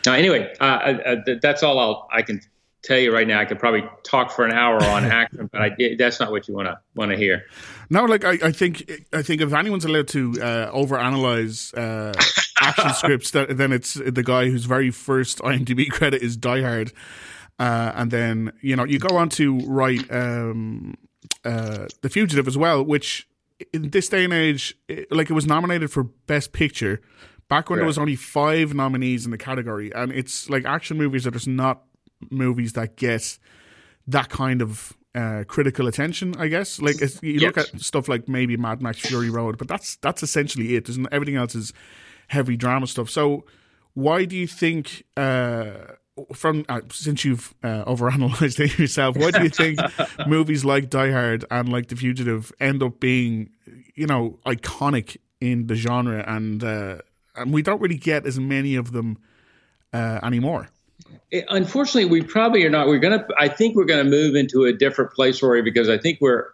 Now, 0.06 0.14
anyway, 0.14 0.54
uh, 0.60 0.64
uh, 0.64 1.16
that's 1.42 1.64
all 1.64 1.80
I'll, 1.80 2.08
I 2.12 2.22
can 2.24 2.42
tell 2.84 3.00
you 3.00 3.14
right 3.14 3.28
now, 3.28 3.40
I 3.40 3.46
could 3.46 3.60
probably 3.60 3.84
talk 4.04 4.30
for 4.32 4.46
an 4.46 4.52
hour 4.54 4.84
on 4.84 5.06
action, 5.22 5.50
but 5.52 5.62
I, 5.62 5.96
that's 5.98 6.20
not 6.20 6.32
what 6.32 6.48
you 6.48 6.54
want 6.54 6.68
to 6.68 6.78
want 6.96 7.12
to 7.12 7.18
hear. 7.18 7.46
No, 7.90 8.06
like 8.06 8.24
I, 8.26 8.38
I 8.44 8.52
think 8.52 8.92
I 9.12 9.22
think 9.22 9.42
if 9.42 9.54
anyone's 9.54 9.86
allowed 9.86 10.08
to 10.10 10.34
uh, 10.42 10.72
overanalyze 10.72 11.74
uh, 11.78 12.14
action 12.62 12.94
scripts, 12.94 13.32
that, 13.32 13.58
then 13.58 13.72
it's 13.72 13.96
the 13.96 14.24
guy 14.24 14.50
whose 14.50 14.66
very 14.66 14.92
first 14.92 15.40
IMDb 15.40 15.90
credit 15.90 16.22
is 16.22 16.38
Die 16.38 16.62
Hard, 16.62 16.92
uh, 17.60 17.92
and 17.96 18.12
then 18.12 18.52
you 18.62 18.76
know 18.76 18.84
you 18.84 19.00
go 19.00 19.16
on 19.16 19.30
to 19.30 19.60
write 19.62 20.12
um, 20.12 20.96
uh, 21.46 21.88
The 22.02 22.10
Fugitive 22.10 22.48
as 22.48 22.58
well, 22.58 22.84
which 22.84 23.28
in 23.72 23.92
this 23.92 24.10
day 24.10 24.26
and 24.26 24.34
age, 24.34 24.76
it, 24.88 25.12
like 25.12 25.30
it 25.30 25.34
was 25.34 25.46
nominated 25.46 25.90
for 25.92 26.04
Best 26.04 26.52
Picture 26.52 27.02
back 27.50 27.70
when 27.70 27.78
Right. 27.78 27.82
there 27.84 27.88
was 27.88 27.98
only 27.98 28.16
five 28.16 28.74
nominees 28.74 29.26
in 29.26 29.32
the 29.32 29.38
category, 29.38 29.94
and 29.94 30.12
it's 30.12 30.50
like 30.50 30.66
action 30.66 30.98
movies 30.98 31.26
are 31.28 31.32
just 31.32 31.48
not 31.48 31.84
movies 32.30 32.74
that 32.74 32.96
get 32.96 33.38
that 34.08 34.30
kind 34.30 34.62
of 34.62 34.94
uh, 35.16 35.44
critical 35.48 35.88
attention. 35.88 36.36
I 36.38 36.48
guess 36.48 36.82
like 36.82 37.00
you 37.22 37.40
look 37.40 37.56
Yes. 37.58 37.74
at 37.74 37.82
stuff 37.82 38.08
like 38.08 38.28
maybe 38.28 38.58
Mad 38.58 38.82
Max 38.82 39.00
Fury 39.00 39.30
Road, 39.30 39.58
but 39.58 39.68
that's 39.68 39.96
that's 39.98 40.24
essentially 40.24 40.76
it. 40.76 40.90
Isn't 40.90 41.08
everything 41.12 41.36
else 41.36 41.56
is 41.56 41.72
heavy 42.28 42.58
drama 42.58 42.88
stuff? 42.88 43.10
So 43.10 43.46
why 43.94 44.26
do 44.26 44.36
you 44.36 44.48
think? 44.48 45.04
Uh, 45.16 45.96
from 46.36 46.64
uh, 46.70 46.82
since 46.92 47.26
you've 47.26 47.56
uh, 47.64 47.84
overanalyzed 47.86 48.60
it 48.60 48.78
yourself, 48.80 49.18
why 49.18 49.32
do 49.32 49.42
you 49.42 49.50
think 49.50 49.80
movies 50.28 50.64
like 50.64 50.90
Die 50.92 51.12
Hard 51.12 51.44
and 51.50 51.70
like 51.70 51.88
The 51.88 51.96
Fugitive 51.96 52.52
end 52.60 52.84
up 52.84 53.00
being, 53.00 53.50
you 53.96 54.06
know, 54.06 54.38
iconic 54.46 55.18
in 55.42 55.66
the 55.66 55.74
genre, 55.76 56.24
and 56.28 56.64
uh, 56.64 56.98
and 57.36 57.52
we 57.52 57.64
don't 57.64 57.82
really 57.82 57.98
get 57.98 58.28
as 58.28 58.40
many 58.40 58.76
of 58.76 58.92
them 58.92 59.18
uh, 59.92 60.20
anymore? 60.22 60.70
Unfortunately, 61.50 62.06
we 62.06 62.22
probably 62.22 62.64
are 62.66 62.70
not. 62.70 62.88
We're 62.88 63.00
gonna. 63.00 63.26
I 63.38 63.48
think 63.48 63.76
we're 63.76 63.86
gonna 63.86 64.04
move 64.04 64.36
into 64.36 64.66
a 64.66 64.74
different 64.74 65.12
place, 65.12 65.42
Rory, 65.42 65.62
because 65.62 65.90
I 65.90 65.98
think 65.98 66.20
we're 66.22 66.46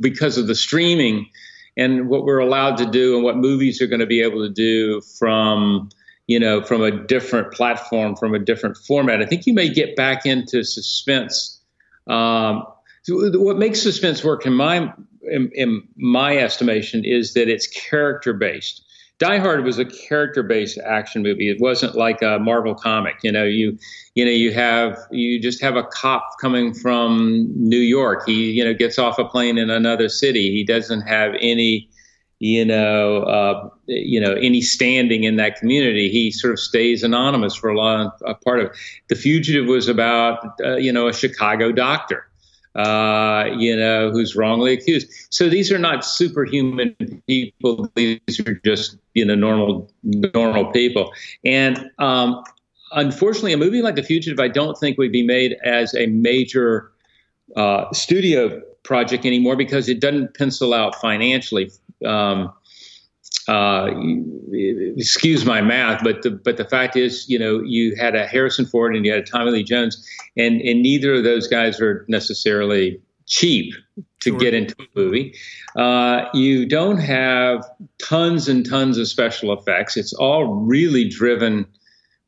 because 0.00 0.38
of 0.38 0.46
the 0.46 0.54
streaming 0.54 1.28
and 1.76 2.08
what 2.08 2.24
we're 2.24 2.38
allowed 2.38 2.76
to 2.78 2.86
do 2.86 3.14
and 3.14 3.24
what 3.24 3.36
movies 3.36 3.80
are 3.80 3.86
going 3.86 4.00
to 4.00 4.06
be 4.06 4.22
able 4.22 4.46
to 4.46 4.52
do 4.52 5.00
from 5.18 5.88
you 6.26 6.38
know 6.38 6.62
from 6.62 6.82
a 6.82 6.90
different 6.90 7.52
platform, 7.52 8.16
from 8.16 8.34
a 8.34 8.38
different 8.38 8.76
format. 8.76 9.22
I 9.22 9.26
think 9.26 9.46
you 9.46 9.54
may 9.54 9.68
get 9.68 9.96
back 9.96 10.26
into 10.26 10.64
suspense. 10.64 11.60
Um, 12.06 12.66
what 13.08 13.58
makes 13.58 13.82
suspense 13.82 14.22
work 14.22 14.46
in 14.46 14.52
my 14.52 14.92
in, 15.22 15.50
in 15.54 15.82
my 15.96 16.36
estimation 16.36 17.04
is 17.04 17.34
that 17.34 17.48
it's 17.48 17.66
character 17.66 18.32
based. 18.32 18.84
Die 19.18 19.38
Hard 19.38 19.64
was 19.64 19.78
a 19.78 19.84
character-based 19.84 20.78
action 20.78 21.22
movie. 21.22 21.48
It 21.48 21.60
wasn't 21.60 21.94
like 21.94 22.22
a 22.22 22.38
Marvel 22.40 22.74
comic. 22.74 23.16
You 23.22 23.30
know, 23.30 23.44
you 23.44 23.78
you 24.14 24.24
know 24.24 24.30
you 24.30 24.52
have 24.52 24.98
you 25.10 25.40
just 25.40 25.60
have 25.62 25.76
a 25.76 25.84
cop 25.84 26.28
coming 26.40 26.74
from 26.74 27.52
New 27.54 27.78
York. 27.78 28.24
He 28.26 28.50
you 28.50 28.64
know 28.64 28.74
gets 28.74 28.98
off 28.98 29.18
a 29.18 29.24
plane 29.24 29.58
in 29.58 29.70
another 29.70 30.08
city. 30.08 30.50
He 30.50 30.64
doesn't 30.64 31.02
have 31.02 31.34
any 31.40 31.88
you 32.40 32.64
know 32.64 33.22
uh, 33.22 33.68
you 33.86 34.20
know 34.20 34.32
any 34.32 34.60
standing 34.60 35.22
in 35.22 35.36
that 35.36 35.56
community. 35.56 36.10
He 36.10 36.32
sort 36.32 36.54
of 36.54 36.58
stays 36.58 37.04
anonymous 37.04 37.54
for 37.54 37.70
a 37.70 37.76
long 37.76 38.10
a 38.26 38.34
part 38.34 38.58
of. 38.58 38.66
It. 38.66 38.72
The 39.08 39.14
Fugitive 39.14 39.66
was 39.66 39.86
about 39.86 40.44
uh, 40.64 40.76
you 40.76 40.92
know 40.92 41.06
a 41.06 41.12
Chicago 41.12 41.70
doctor 41.70 42.26
uh, 42.74 43.50
you 43.56 43.76
know, 43.76 44.10
who's 44.10 44.34
wrongly 44.34 44.72
accused. 44.72 45.08
So 45.30 45.48
these 45.48 45.70
are 45.70 45.78
not 45.78 46.04
superhuman 46.04 47.22
people. 47.26 47.90
These 47.94 48.40
are 48.46 48.54
just, 48.64 48.96
you 49.14 49.24
know, 49.24 49.34
normal, 49.34 49.92
normal 50.02 50.66
people. 50.72 51.12
And 51.44 51.90
um, 51.98 52.42
unfortunately, 52.92 53.52
a 53.52 53.56
movie 53.56 53.82
like 53.82 53.96
The 53.96 54.02
Fugitive, 54.02 54.40
I 54.40 54.48
don't 54.48 54.78
think 54.78 54.98
would 54.98 55.12
be 55.12 55.26
made 55.26 55.56
as 55.64 55.94
a 55.94 56.06
major 56.06 56.90
uh, 57.56 57.92
studio 57.92 58.60
project 58.82 59.24
anymore 59.24 59.56
because 59.56 59.88
it 59.88 60.00
doesn't 60.00 60.34
pencil 60.36 60.74
out 60.74 60.94
financially. 60.96 61.70
Um, 62.04 62.52
uh, 63.48 63.90
excuse 64.96 65.44
my 65.44 65.60
math, 65.60 66.02
but 66.04 66.22
the 66.22 66.30
but 66.30 66.56
the 66.58 66.64
fact 66.64 66.96
is, 66.96 67.28
you 67.28 67.38
know, 67.38 67.60
you 67.60 67.96
had 67.96 68.14
a 68.14 68.26
Harrison 68.26 68.66
Ford 68.66 68.94
and 68.94 69.04
you 69.04 69.12
had 69.12 69.22
a 69.22 69.26
Tommy 69.26 69.50
Lee 69.50 69.64
Jones, 69.64 70.06
and 70.36 70.60
and 70.60 70.82
neither 70.82 71.14
of 71.14 71.24
those 71.24 71.48
guys 71.48 71.80
are 71.80 72.04
necessarily 72.08 73.00
cheap 73.32 73.74
to 74.20 74.30
Sure. 74.30 74.38
get 74.38 74.52
into 74.52 74.76
a 74.78 74.86
movie. 74.94 75.34
Uh, 75.74 76.26
you 76.34 76.66
don't 76.66 76.98
have 76.98 77.64
tons 77.98 78.46
and 78.46 78.68
tons 78.68 78.98
of 78.98 79.08
special 79.08 79.52
effects. 79.54 79.96
It's 79.96 80.12
all 80.12 80.44
really 80.44 81.08
driven 81.08 81.66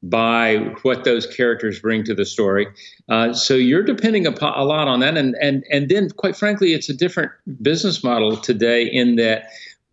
by 0.02 0.56
what 0.82 1.04
those 1.04 1.26
characters 1.26 1.78
bring 1.78 2.04
to 2.04 2.14
the 2.14 2.24
story. 2.24 2.66
Uh, 3.10 3.34
so 3.34 3.54
you're 3.54 3.82
depending 3.82 4.26
upon, 4.26 4.54
a 4.58 4.64
lot 4.64 4.88
on 4.88 5.00
that, 5.00 5.16
and 5.16 5.34
and 5.42 5.62
and 5.70 5.90
then 5.90 6.08
quite 6.10 6.36
frankly, 6.36 6.72
it's 6.72 6.88
a 6.88 6.94
different 6.94 7.30
business 7.60 8.02
model 8.02 8.36
today 8.38 8.84
in 8.84 9.16
that 9.16 9.44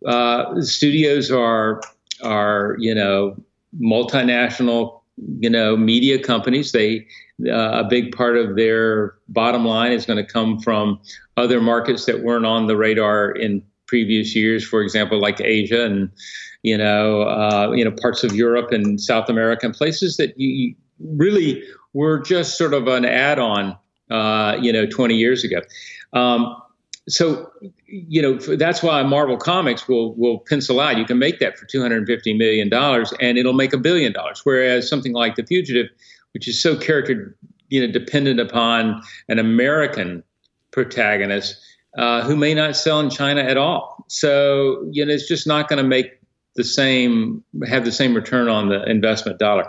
uh, 0.06 0.60
studios 0.62 1.30
are 1.30 1.80
are 2.22 2.76
you 2.78 2.94
know 2.94 3.36
multinational 3.80 5.00
you 5.40 5.50
know 5.50 5.76
media 5.76 6.18
companies. 6.18 6.72
They 6.72 7.06
uh, 7.48 7.82
a 7.84 7.84
big 7.84 8.14
part 8.14 8.36
of 8.36 8.56
their 8.56 9.14
bottom 9.28 9.64
line 9.64 9.92
is 9.92 10.06
going 10.06 10.24
to 10.24 10.32
come 10.32 10.58
from 10.60 11.00
other 11.36 11.60
markets 11.60 12.04
that 12.06 12.22
weren't 12.22 12.46
on 12.46 12.66
the 12.66 12.76
radar 12.76 13.30
in 13.30 13.62
previous 13.86 14.34
years. 14.34 14.64
For 14.64 14.82
example, 14.82 15.20
like 15.20 15.40
Asia 15.40 15.84
and 15.84 16.10
you 16.62 16.78
know 16.78 17.22
uh, 17.22 17.72
you 17.74 17.84
know 17.84 17.90
parts 17.90 18.24
of 18.24 18.34
Europe 18.34 18.72
and 18.72 19.00
South 19.00 19.28
America 19.28 19.66
and 19.66 19.74
places 19.74 20.16
that 20.16 20.38
you, 20.38 20.74
really 21.00 21.62
were 21.94 22.20
just 22.20 22.56
sort 22.56 22.74
of 22.74 22.86
an 22.86 23.04
add-on. 23.04 23.76
Uh, 24.10 24.58
you 24.60 24.70
know, 24.70 24.84
20 24.84 25.14
years 25.14 25.42
ago. 25.42 25.62
Um, 26.12 26.54
so 27.08 27.50
you 27.86 28.22
know 28.22 28.34
that's 28.56 28.82
why 28.82 29.02
Marvel 29.02 29.36
Comics 29.36 29.88
will 29.88 30.14
will 30.14 30.40
pencil 30.40 30.80
out. 30.80 30.98
You 30.98 31.04
can 31.04 31.18
make 31.18 31.40
that 31.40 31.58
for 31.58 31.64
250 31.64 32.34
million 32.34 32.68
dollars, 32.68 33.12
and 33.20 33.38
it'll 33.38 33.54
make 33.54 33.72
a 33.72 33.78
billion 33.78 34.12
dollars. 34.12 34.42
Whereas 34.44 34.88
something 34.88 35.12
like 35.12 35.34
The 35.36 35.44
Fugitive, 35.44 35.86
which 36.34 36.48
is 36.48 36.60
so 36.60 36.76
character 36.76 37.36
you 37.68 37.84
know 37.84 37.92
dependent 37.92 38.38
upon 38.40 39.02
an 39.28 39.38
American 39.38 40.22
protagonist 40.70 41.58
uh, 41.98 42.22
who 42.22 42.36
may 42.36 42.54
not 42.54 42.76
sell 42.76 43.00
in 43.00 43.10
China 43.10 43.42
at 43.42 43.56
all. 43.56 44.04
So 44.08 44.88
you 44.90 45.04
know 45.04 45.12
it's 45.12 45.28
just 45.28 45.46
not 45.46 45.68
going 45.68 45.82
to 45.82 45.88
make 45.88 46.18
the 46.54 46.64
same 46.64 47.42
have 47.66 47.84
the 47.84 47.92
same 47.92 48.14
return 48.14 48.48
on 48.48 48.68
the 48.68 48.84
investment 48.84 49.38
dollar. 49.38 49.68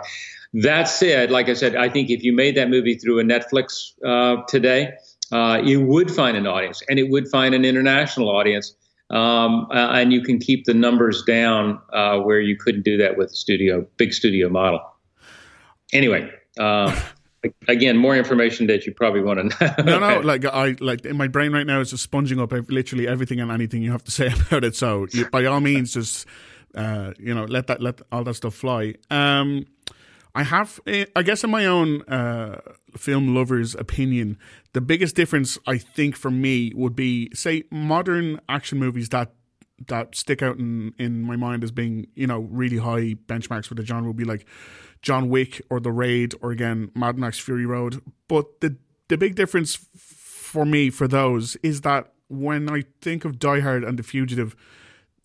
That 0.52 0.84
said, 0.84 1.30
like 1.30 1.48
I 1.48 1.54
said, 1.54 1.74
I 1.74 1.88
think 1.88 2.10
if 2.10 2.22
you 2.22 2.32
made 2.32 2.56
that 2.56 2.70
movie 2.70 2.94
through 2.94 3.18
a 3.18 3.24
Netflix 3.24 3.92
uh, 4.06 4.42
today, 4.46 4.92
uh, 5.32 5.60
you 5.64 5.84
would 5.84 6.10
find 6.10 6.36
an 6.36 6.46
audience, 6.46 6.82
and 6.88 6.98
it 6.98 7.10
would 7.10 7.28
find 7.28 7.54
an 7.54 7.64
international 7.64 8.28
audience. 8.28 8.74
Um, 9.10 9.68
uh, 9.70 9.90
and 9.92 10.12
you 10.12 10.22
can 10.22 10.38
keep 10.38 10.64
the 10.64 10.72
numbers 10.72 11.22
down 11.24 11.78
uh, 11.92 12.18
where 12.20 12.40
you 12.40 12.56
couldn't 12.56 12.84
do 12.84 12.96
that 12.96 13.18
with 13.18 13.30
studio, 13.30 13.86
big 13.98 14.14
studio 14.14 14.48
model. 14.48 14.80
Anyway, 15.92 16.30
uh, 16.58 16.94
again, 17.68 17.96
more 17.96 18.16
information 18.16 18.66
that 18.68 18.86
you 18.86 18.94
probably 18.94 19.22
want 19.22 19.50
to 19.50 19.84
know. 19.84 19.98
No, 19.98 19.98
no, 19.98 20.20
like 20.20 20.44
I 20.44 20.76
like 20.80 21.04
in 21.04 21.16
my 21.16 21.28
brain 21.28 21.52
right 21.52 21.66
now 21.66 21.80
is 21.80 21.90
just 21.90 22.02
sponging 22.02 22.40
up 22.40 22.52
literally 22.52 23.06
everything 23.06 23.40
and 23.40 23.50
anything 23.50 23.82
you 23.82 23.92
have 23.92 24.04
to 24.04 24.10
say 24.18 24.26
about 24.26 24.64
it. 24.64 24.76
So 24.76 25.06
you, 25.12 25.28
by 25.30 25.44
all 25.44 25.60
means, 25.60 25.94
just 25.94 26.26
uh, 26.74 27.12
you 27.18 27.34
know 27.34 27.44
let 27.44 27.66
that 27.68 27.80
let 27.80 28.00
all 28.10 28.24
that 28.24 28.34
stuff 28.34 28.54
fly. 28.54 28.94
Um, 29.10 29.66
I 30.34 30.42
have, 30.42 30.80
eh, 30.86 31.04
I 31.14 31.22
guess, 31.22 31.44
in 31.44 31.50
my 31.50 31.64
own 31.64 32.02
uh, 32.02 32.60
film 32.96 33.34
lover's 33.34 33.74
opinion, 33.76 34.36
the 34.72 34.80
biggest 34.80 35.14
difference 35.14 35.58
I 35.66 35.78
think 35.78 36.16
for 36.16 36.30
me 36.30 36.72
would 36.74 36.96
be, 36.96 37.30
say, 37.34 37.62
modern 37.70 38.40
action 38.48 38.78
movies 38.78 39.10
that 39.10 39.32
that 39.88 40.14
stick 40.14 40.42
out 40.42 40.58
in 40.58 40.94
in 40.98 41.22
my 41.22 41.36
mind 41.36 41.64
as 41.64 41.70
being, 41.70 42.06
you 42.14 42.26
know, 42.26 42.40
really 42.40 42.78
high 42.78 43.14
benchmarks 43.26 43.66
for 43.66 43.74
the 43.74 43.84
genre 43.84 44.08
would 44.08 44.16
be 44.16 44.24
like 44.24 44.46
John 45.02 45.28
Wick 45.28 45.60
or 45.70 45.80
The 45.80 45.92
Raid 45.92 46.34
or 46.40 46.50
again 46.50 46.90
Mad 46.94 47.18
Max 47.18 47.38
Fury 47.38 47.66
Road. 47.66 48.00
But 48.28 48.60
the 48.60 48.76
the 49.08 49.18
big 49.18 49.34
difference 49.34 49.76
f- 49.76 50.00
for 50.00 50.64
me 50.64 50.90
for 50.90 51.08
those 51.08 51.56
is 51.56 51.82
that 51.82 52.12
when 52.28 52.70
I 52.70 52.84
think 53.00 53.24
of 53.24 53.38
Die 53.38 53.60
Hard 53.60 53.84
and 53.84 53.98
The 53.98 54.02
Fugitive, 54.02 54.56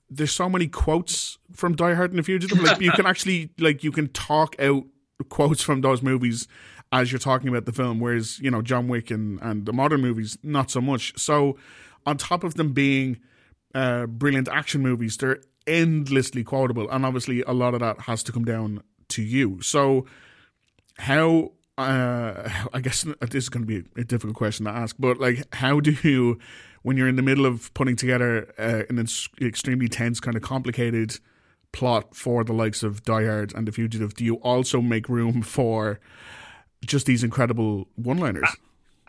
there's 0.10 0.32
so 0.32 0.50
many 0.50 0.68
quotes 0.68 1.38
from 1.54 1.76
Die 1.76 1.94
Hard 1.94 2.12
and 2.12 2.20
The 2.20 2.24
Fugitive. 2.24 2.62
Like 2.62 2.82
you 2.82 2.92
can 2.92 3.06
actually 3.06 3.52
like 3.60 3.84
you 3.84 3.92
can 3.92 4.08
talk 4.10 4.60
out 4.60 4.84
quotes 5.30 5.62
from 5.62 5.82
those 5.82 6.02
movies 6.02 6.48
as 6.92 7.12
you're 7.12 7.20
talking 7.20 7.50
about 7.50 7.66
the 7.66 7.72
film, 7.72 8.00
whereas 8.00 8.40
you 8.40 8.50
know 8.50 8.62
John 8.62 8.88
Wick 8.88 9.12
and 9.12 9.40
and 9.42 9.66
the 9.66 9.74
modern 9.74 10.02
movies 10.02 10.38
not 10.44 10.72
so 10.72 10.82
much. 10.82 11.18
So 11.18 11.58
on 12.06 12.18
top 12.18 12.44
of 12.44 12.56
them 12.56 12.74
being 12.74 13.20
uh, 13.74 14.06
brilliant 14.08 14.48
action 14.48 14.82
movies, 14.82 15.18
they're 15.18 15.42
endlessly 15.68 16.44
quotable, 16.44 16.90
and 16.90 17.06
obviously 17.06 17.42
a 17.44 17.54
lot 17.54 17.74
of 17.74 17.80
that 17.80 18.02
has 18.02 18.24
to 18.24 18.32
come 18.32 18.46
down 18.46 18.82
to 19.10 19.22
you. 19.22 19.62
So 19.62 20.06
how? 20.98 21.52
Uh, 21.78 22.50
I 22.74 22.82
guess 22.82 23.06
this 23.22 23.44
is 23.44 23.50
going 23.50 23.66
to 23.66 23.82
be 23.82 23.88
a 24.00 24.04
difficult 24.04 24.36
question 24.36 24.66
to 24.66 24.72
ask, 24.72 24.96
but 25.00 25.20
like, 25.20 25.54
how 25.56 25.80
do 25.80 25.96
you, 26.04 26.40
when 26.82 26.98
you're 26.98 27.08
in 27.08 27.16
the 27.16 27.22
middle 27.22 27.46
of 27.46 27.74
putting 27.74 27.96
together 27.96 28.54
uh, 28.58 28.84
an 28.90 29.00
ex- 29.00 29.30
extremely 29.42 29.88
tense, 29.88 30.20
kind 30.20 30.36
of 30.36 30.44
complicated 30.44 31.20
plot 31.72 32.16
for 32.16 32.44
the 32.44 32.54
likes 32.54 32.82
of 32.84 33.04
Die 33.04 33.26
Hard 33.26 33.54
and 33.56 33.68
The 33.68 33.72
Fugitive, 33.72 34.14
do 34.16 34.26
you 34.26 34.36
also 34.36 34.82
make 34.82 35.08
room 35.08 35.42
for 35.44 36.00
just 36.86 37.06
these 37.06 37.24
incredible 37.24 37.88
one-liners? 37.96 38.50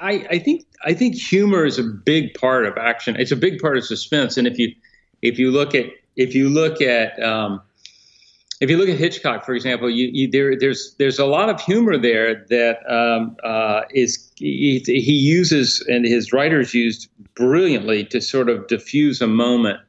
I, 0.00 0.26
I 0.30 0.38
think 0.38 0.64
I 0.85 0.95
think 0.95 1.14
humor 1.14 1.64
is 1.64 1.78
a 1.78 1.83
big 1.83 2.35
part 2.35 2.64
of 2.64 2.76
action. 2.78 3.16
It's 3.19 3.33
a 3.33 3.37
big 3.37 3.61
part 3.61 3.76
of 3.76 3.85
suspense. 3.85 4.37
And 4.37 4.47
if 4.47 4.59
you 4.59 4.75
if 5.23 5.38
you 5.38 5.50
look 5.50 5.75
at 5.75 5.87
if 6.16 6.35
you 6.35 6.49
look 6.49 6.80
at 6.80 7.23
um, 7.23 7.61
if 8.61 8.69
you 8.69 8.76
look 8.76 8.88
at 8.88 8.99
Hitchcock, 8.99 9.45
for 9.45 9.54
example, 9.54 9.88
you, 9.88 10.11
you, 10.12 10.30
there 10.30 10.59
there's 10.59 10.95
there's 10.99 11.19
a 11.19 11.26
lot 11.26 11.49
of 11.49 11.61
humor 11.61 11.99
there 11.99 12.47
that 12.49 12.78
um, 12.90 13.37
uh, 13.45 13.83
is 13.90 14.30
he, 14.37 14.83
he 14.87 15.12
uses 15.12 15.85
and 15.88 16.04
his 16.04 16.33
writers 16.33 16.75
used 16.75 17.09
brilliantly 17.35 18.04
to 18.07 18.21
sort 18.21 18.49
of 18.49 18.66
diffuse 18.69 19.21
a 19.21 19.26
moment 19.26 19.80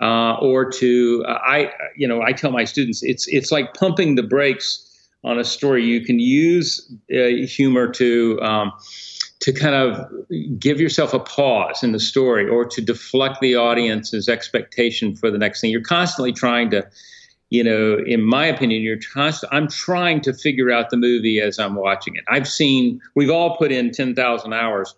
uh, 0.00 0.34
or 0.34 0.70
to 0.70 1.24
uh, 1.26 1.38
I 1.44 1.72
you 1.96 2.06
know 2.06 2.22
I 2.22 2.32
tell 2.32 2.52
my 2.52 2.64
students 2.64 3.02
it's 3.02 3.26
it's 3.28 3.50
like 3.50 3.74
pumping 3.74 4.14
the 4.14 4.22
brakes 4.22 4.84
on 5.24 5.38
a 5.38 5.44
story. 5.44 5.84
You 5.84 6.04
can 6.04 6.20
use 6.20 6.92
uh, 7.12 7.46
humor 7.46 7.88
to 7.92 8.40
um, 8.40 8.72
to 9.40 9.52
kind 9.52 9.74
of 9.74 10.10
give 10.58 10.80
yourself 10.80 11.14
a 11.14 11.20
pause 11.20 11.82
in 11.82 11.92
the 11.92 12.00
story 12.00 12.48
or 12.48 12.64
to 12.64 12.80
deflect 12.80 13.40
the 13.40 13.54
audience's 13.54 14.28
expectation 14.28 15.14
for 15.14 15.30
the 15.30 15.38
next 15.38 15.60
thing. 15.60 15.70
You're 15.70 15.80
constantly 15.80 16.32
trying 16.32 16.70
to, 16.70 16.84
you 17.50 17.62
know, 17.62 17.98
in 18.04 18.24
my 18.24 18.46
opinion, 18.46 18.82
you're 18.82 18.98
constant. 19.12 19.52
I'm 19.52 19.68
trying 19.68 20.20
to 20.22 20.32
figure 20.32 20.70
out 20.70 20.90
the 20.90 20.96
movie 20.96 21.40
as 21.40 21.58
I'm 21.58 21.76
watching 21.76 22.16
it. 22.16 22.24
I've 22.28 22.48
seen. 22.48 23.00
We've 23.14 23.30
all 23.30 23.56
put 23.56 23.70
in 23.70 23.92
ten 23.92 24.14
thousand 24.14 24.54
hours 24.54 24.94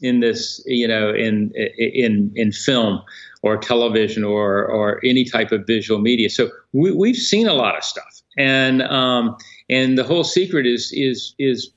in 0.00 0.20
this, 0.20 0.62
you 0.66 0.86
know, 0.86 1.10
in 1.10 1.52
in 1.76 2.32
in 2.36 2.52
film 2.52 3.02
or 3.42 3.56
television 3.56 4.22
or 4.22 4.64
or 4.64 5.00
any 5.04 5.24
type 5.24 5.50
of 5.50 5.66
visual 5.66 6.00
media. 6.00 6.30
So 6.30 6.50
we, 6.72 6.92
we've 6.92 7.16
seen 7.16 7.48
a 7.48 7.54
lot 7.54 7.76
of 7.76 7.84
stuff, 7.84 8.22
and 8.38 8.82
um, 8.82 9.36
and 9.68 9.98
the 9.98 10.04
whole 10.04 10.24
secret 10.24 10.66
is 10.66 10.92
is 10.92 11.34
is 11.38 11.72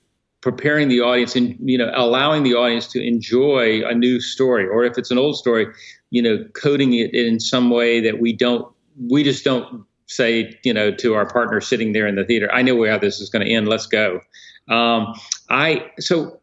preparing 0.45 0.89
the 0.89 1.01
audience 1.01 1.35
and 1.35 1.57
you 1.59 1.75
know 1.75 1.91
allowing 1.95 2.43
the 2.43 2.53
audience 2.53 2.85
to 2.85 3.03
enjoy 3.03 3.81
a 3.83 3.95
new 3.95 4.21
story. 4.21 4.67
Or 4.67 4.85
if 4.85 4.95
it's 4.95 5.09
an 5.09 5.17
old 5.17 5.35
story 5.35 5.65
you 6.11 6.21
know 6.21 6.37
coding 6.53 6.93
it 6.93 7.13
in 7.15 7.39
some 7.39 7.71
way 7.71 7.99
that 7.99 8.19
we 8.19 8.31
don't 8.31 8.71
we 9.09 9.23
just 9.23 9.43
don't 9.43 9.83
say 10.05 10.57
you 10.63 10.71
know 10.71 10.91
to 10.91 11.15
our 11.15 11.25
partner 11.25 11.59
sitting 11.59 11.93
there 11.93 12.05
in 12.05 12.15
the 12.15 12.23
theater 12.23 12.47
i 12.53 12.61
know 12.61 12.85
how 12.85 12.97
this 12.97 13.19
is 13.19 13.29
going 13.29 13.43
to 13.43 13.51
end 13.51 13.67
let's 13.67 13.87
go. 13.87 14.21
Um, 14.69 15.13
i 15.49 15.83
so 15.99 16.39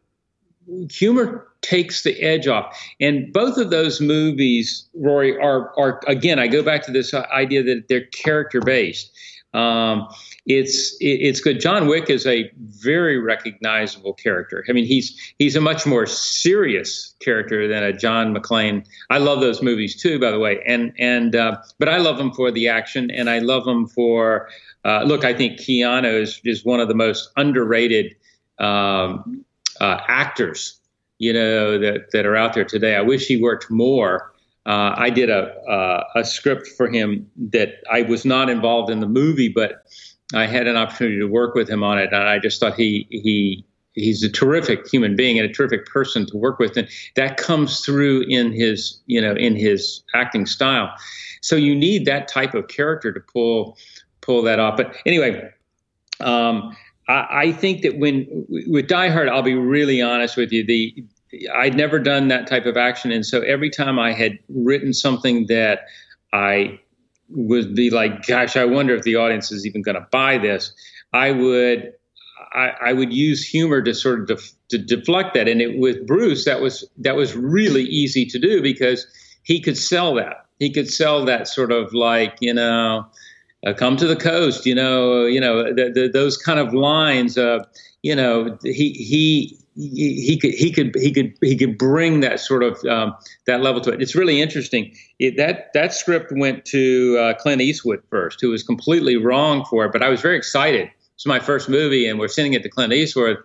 humor 0.89 1.47
takes 1.61 2.03
the 2.03 2.21
edge 2.21 2.47
off. 2.47 2.65
And 2.99 3.31
both 3.33 3.57
of 3.57 3.69
those 3.69 4.01
movies 4.01 4.87
rory 4.93 5.37
are 5.39 5.71
are 5.79 6.01
again 6.07 6.39
i 6.39 6.47
go 6.47 6.61
back 6.61 6.83
to 6.85 6.91
this 6.91 7.13
idea 7.13 7.63
that 7.63 7.85
they're 7.87 8.05
character 8.07 8.59
based 8.59 9.11
um, 9.53 10.07
it's 10.45 10.95
it's 10.99 11.39
good. 11.39 11.59
John 11.59 11.87
Wick 11.87 12.09
is 12.09 12.25
a 12.25 12.51
very 12.57 13.19
recognizable 13.19 14.13
character. 14.13 14.65
I 14.67 14.73
mean, 14.73 14.85
he's 14.85 15.15
he's 15.37 15.55
a 15.55 15.61
much 15.61 15.85
more 15.85 16.05
serious 16.05 17.15
character 17.19 17.67
than 17.67 17.83
a 17.83 17.93
John 17.93 18.35
McClane. 18.35 18.85
I 19.09 19.19
love 19.19 19.41
those 19.41 19.61
movies 19.61 20.01
too, 20.01 20.19
by 20.19 20.31
the 20.31 20.39
way, 20.39 20.61
and 20.65 20.91
and 20.97 21.35
uh, 21.35 21.57
but 21.79 21.87
I 21.87 21.97
love 21.97 22.17
them 22.17 22.33
for 22.33 22.51
the 22.51 22.67
action, 22.67 23.11
and 23.11 23.29
I 23.29 23.39
love 23.39 23.65
them 23.65 23.87
for. 23.87 24.49
Uh, 24.85 25.03
look, 25.03 25.23
I 25.23 25.33
think 25.33 25.59
Keanu 25.59 26.21
is, 26.21 26.41
is 26.43 26.65
one 26.65 26.81
of 26.81 26.89
the 26.89 26.93
most 26.93 27.29
underrated 27.37 28.17
um, 28.59 29.45
uh, 29.79 30.01
actors, 30.09 30.77
you 31.19 31.31
know, 31.31 31.77
that 31.77 32.11
that 32.11 32.25
are 32.25 32.35
out 32.35 32.53
there 32.53 32.65
today. 32.65 32.95
I 32.95 33.01
wish 33.01 33.27
he 33.27 33.37
worked 33.37 33.71
more. 33.71 34.32
Uh, 34.65 34.93
I 34.95 35.09
did 35.09 35.29
a, 35.29 35.53
uh, 35.69 36.03
a 36.15 36.23
script 36.23 36.67
for 36.77 36.89
him 36.89 37.29
that 37.51 37.75
I 37.91 38.03
was 38.03 38.23
not 38.23 38.49
involved 38.49 38.89
in 38.89 39.01
the 39.01 39.07
movie, 39.07 39.49
but 39.49 39.83
I 40.33 40.45
had 40.45 40.67
an 40.67 40.77
opportunity 40.77 41.19
to 41.19 41.27
work 41.27 41.53
with 41.53 41.69
him 41.69 41.83
on 41.83 41.99
it, 41.99 42.13
and 42.13 42.23
I 42.23 42.39
just 42.39 42.59
thought 42.59 42.75
he 42.75 43.05
he 43.09 43.65
he's 43.93 44.23
a 44.23 44.29
terrific 44.29 44.87
human 44.89 45.15
being 45.15 45.37
and 45.37 45.49
a 45.49 45.53
terrific 45.53 45.85
person 45.85 46.25
to 46.27 46.37
work 46.37 46.59
with, 46.59 46.77
and 46.77 46.87
that 47.15 47.37
comes 47.37 47.81
through 47.81 48.21
in 48.29 48.53
his 48.53 49.01
you 49.05 49.19
know 49.19 49.33
in 49.33 49.55
his 49.55 50.01
acting 50.15 50.45
style. 50.45 50.89
So 51.41 51.55
you 51.57 51.75
need 51.75 52.05
that 52.05 52.29
type 52.29 52.53
of 52.53 52.69
character 52.69 53.11
to 53.11 53.19
pull 53.19 53.77
pull 54.21 54.41
that 54.43 54.59
off. 54.59 54.77
But 54.77 54.95
anyway. 55.05 55.49
Um, 56.19 56.75
I, 57.07 57.27
I 57.31 57.51
think 57.51 57.81
that 57.81 57.97
when 57.97 58.27
with 58.47 58.87
Die 58.87 59.09
Hard, 59.09 59.27
I'll 59.27 59.41
be 59.41 59.55
really 59.55 60.01
honest 60.01 60.37
with 60.37 60.51
you. 60.51 60.65
The 60.65 61.03
I'd 61.53 61.75
never 61.75 61.99
done 61.99 62.27
that 62.27 62.47
type 62.47 62.65
of 62.65 62.77
action, 62.77 63.11
and 63.11 63.25
so 63.25 63.41
every 63.41 63.69
time 63.69 63.99
I 63.99 64.13
had 64.13 64.39
written 64.49 64.93
something 64.93 65.47
that 65.47 65.81
I 66.31 66.79
would 67.29 67.75
be 67.75 67.89
like, 67.89 68.25
"Gosh, 68.25 68.55
I 68.55 68.65
wonder 68.65 68.95
if 68.95 69.03
the 69.03 69.15
audience 69.15 69.51
is 69.51 69.65
even 69.65 69.81
going 69.81 69.95
to 69.95 70.07
buy 70.11 70.37
this," 70.37 70.73
I 71.11 71.31
would 71.31 71.93
I, 72.53 72.73
I, 72.85 72.93
would 72.93 73.11
use 73.11 73.47
humor 73.47 73.81
to 73.81 73.93
sort 73.93 74.19
of 74.21 74.27
def, 74.27 74.51
to 74.69 74.77
deflect 74.77 75.33
that. 75.33 75.47
And 75.47 75.61
it, 75.61 75.79
with 75.79 76.05
Bruce, 76.05 76.45
that 76.45 76.61
was 76.61 76.87
that 76.97 77.15
was 77.15 77.35
really 77.35 77.83
easy 77.83 78.25
to 78.27 78.39
do 78.39 78.61
because 78.61 79.07
he 79.43 79.59
could 79.59 79.77
sell 79.77 80.13
that. 80.15 80.45
He 80.59 80.71
could 80.71 80.89
sell 80.89 81.25
that 81.25 81.47
sort 81.47 81.71
of 81.71 81.93
like 81.93 82.37
you 82.41 82.53
know, 82.53 83.07
uh, 83.65 83.73
come 83.73 83.97
to 83.97 84.07
the 84.07 84.15
coast. 84.15 84.65
You 84.65 84.75
know, 84.75 85.25
you 85.25 85.39
know 85.39 85.73
those 85.73 86.37
kind 86.37 86.59
of 86.59 86.73
lines. 86.73 87.37
Uh, 87.37 87.63
you 88.03 88.15
know, 88.15 88.57
he 88.63 88.91
he 88.91 89.57
he, 89.75 90.37
could 90.39 90.53
he 90.53 90.71
could 90.71 90.95
he 90.95 91.11
could 91.11 91.33
he 91.41 91.55
could 91.55 91.77
bring 91.77 92.19
that 92.19 92.39
sort 92.39 92.63
of 92.63 92.83
um, 92.85 93.15
that 93.47 93.61
level 93.61 93.81
to 93.81 93.91
it. 93.91 94.01
It's 94.01 94.15
really 94.15 94.41
interesting. 94.41 94.95
It, 95.19 95.37
that 95.37 95.73
that 95.73 95.93
script 95.93 96.31
went 96.35 96.65
to 96.65 97.17
uh, 97.19 97.33
Clint 97.35 97.61
Eastwood 97.61 98.03
first, 98.09 98.39
who 98.41 98.49
was 98.49 98.63
completely 98.63 99.17
wrong 99.17 99.65
for 99.65 99.85
it. 99.85 99.91
But 99.91 100.03
I 100.03 100.09
was 100.09 100.21
very 100.21 100.37
excited. 100.37 100.89
It's 101.15 101.25
my 101.25 101.39
first 101.39 101.69
movie, 101.69 102.07
and 102.07 102.19
we're 102.19 102.27
sending 102.27 102.53
it 102.53 102.63
to 102.63 102.69
Clint 102.69 102.93
Eastwood, 102.93 103.37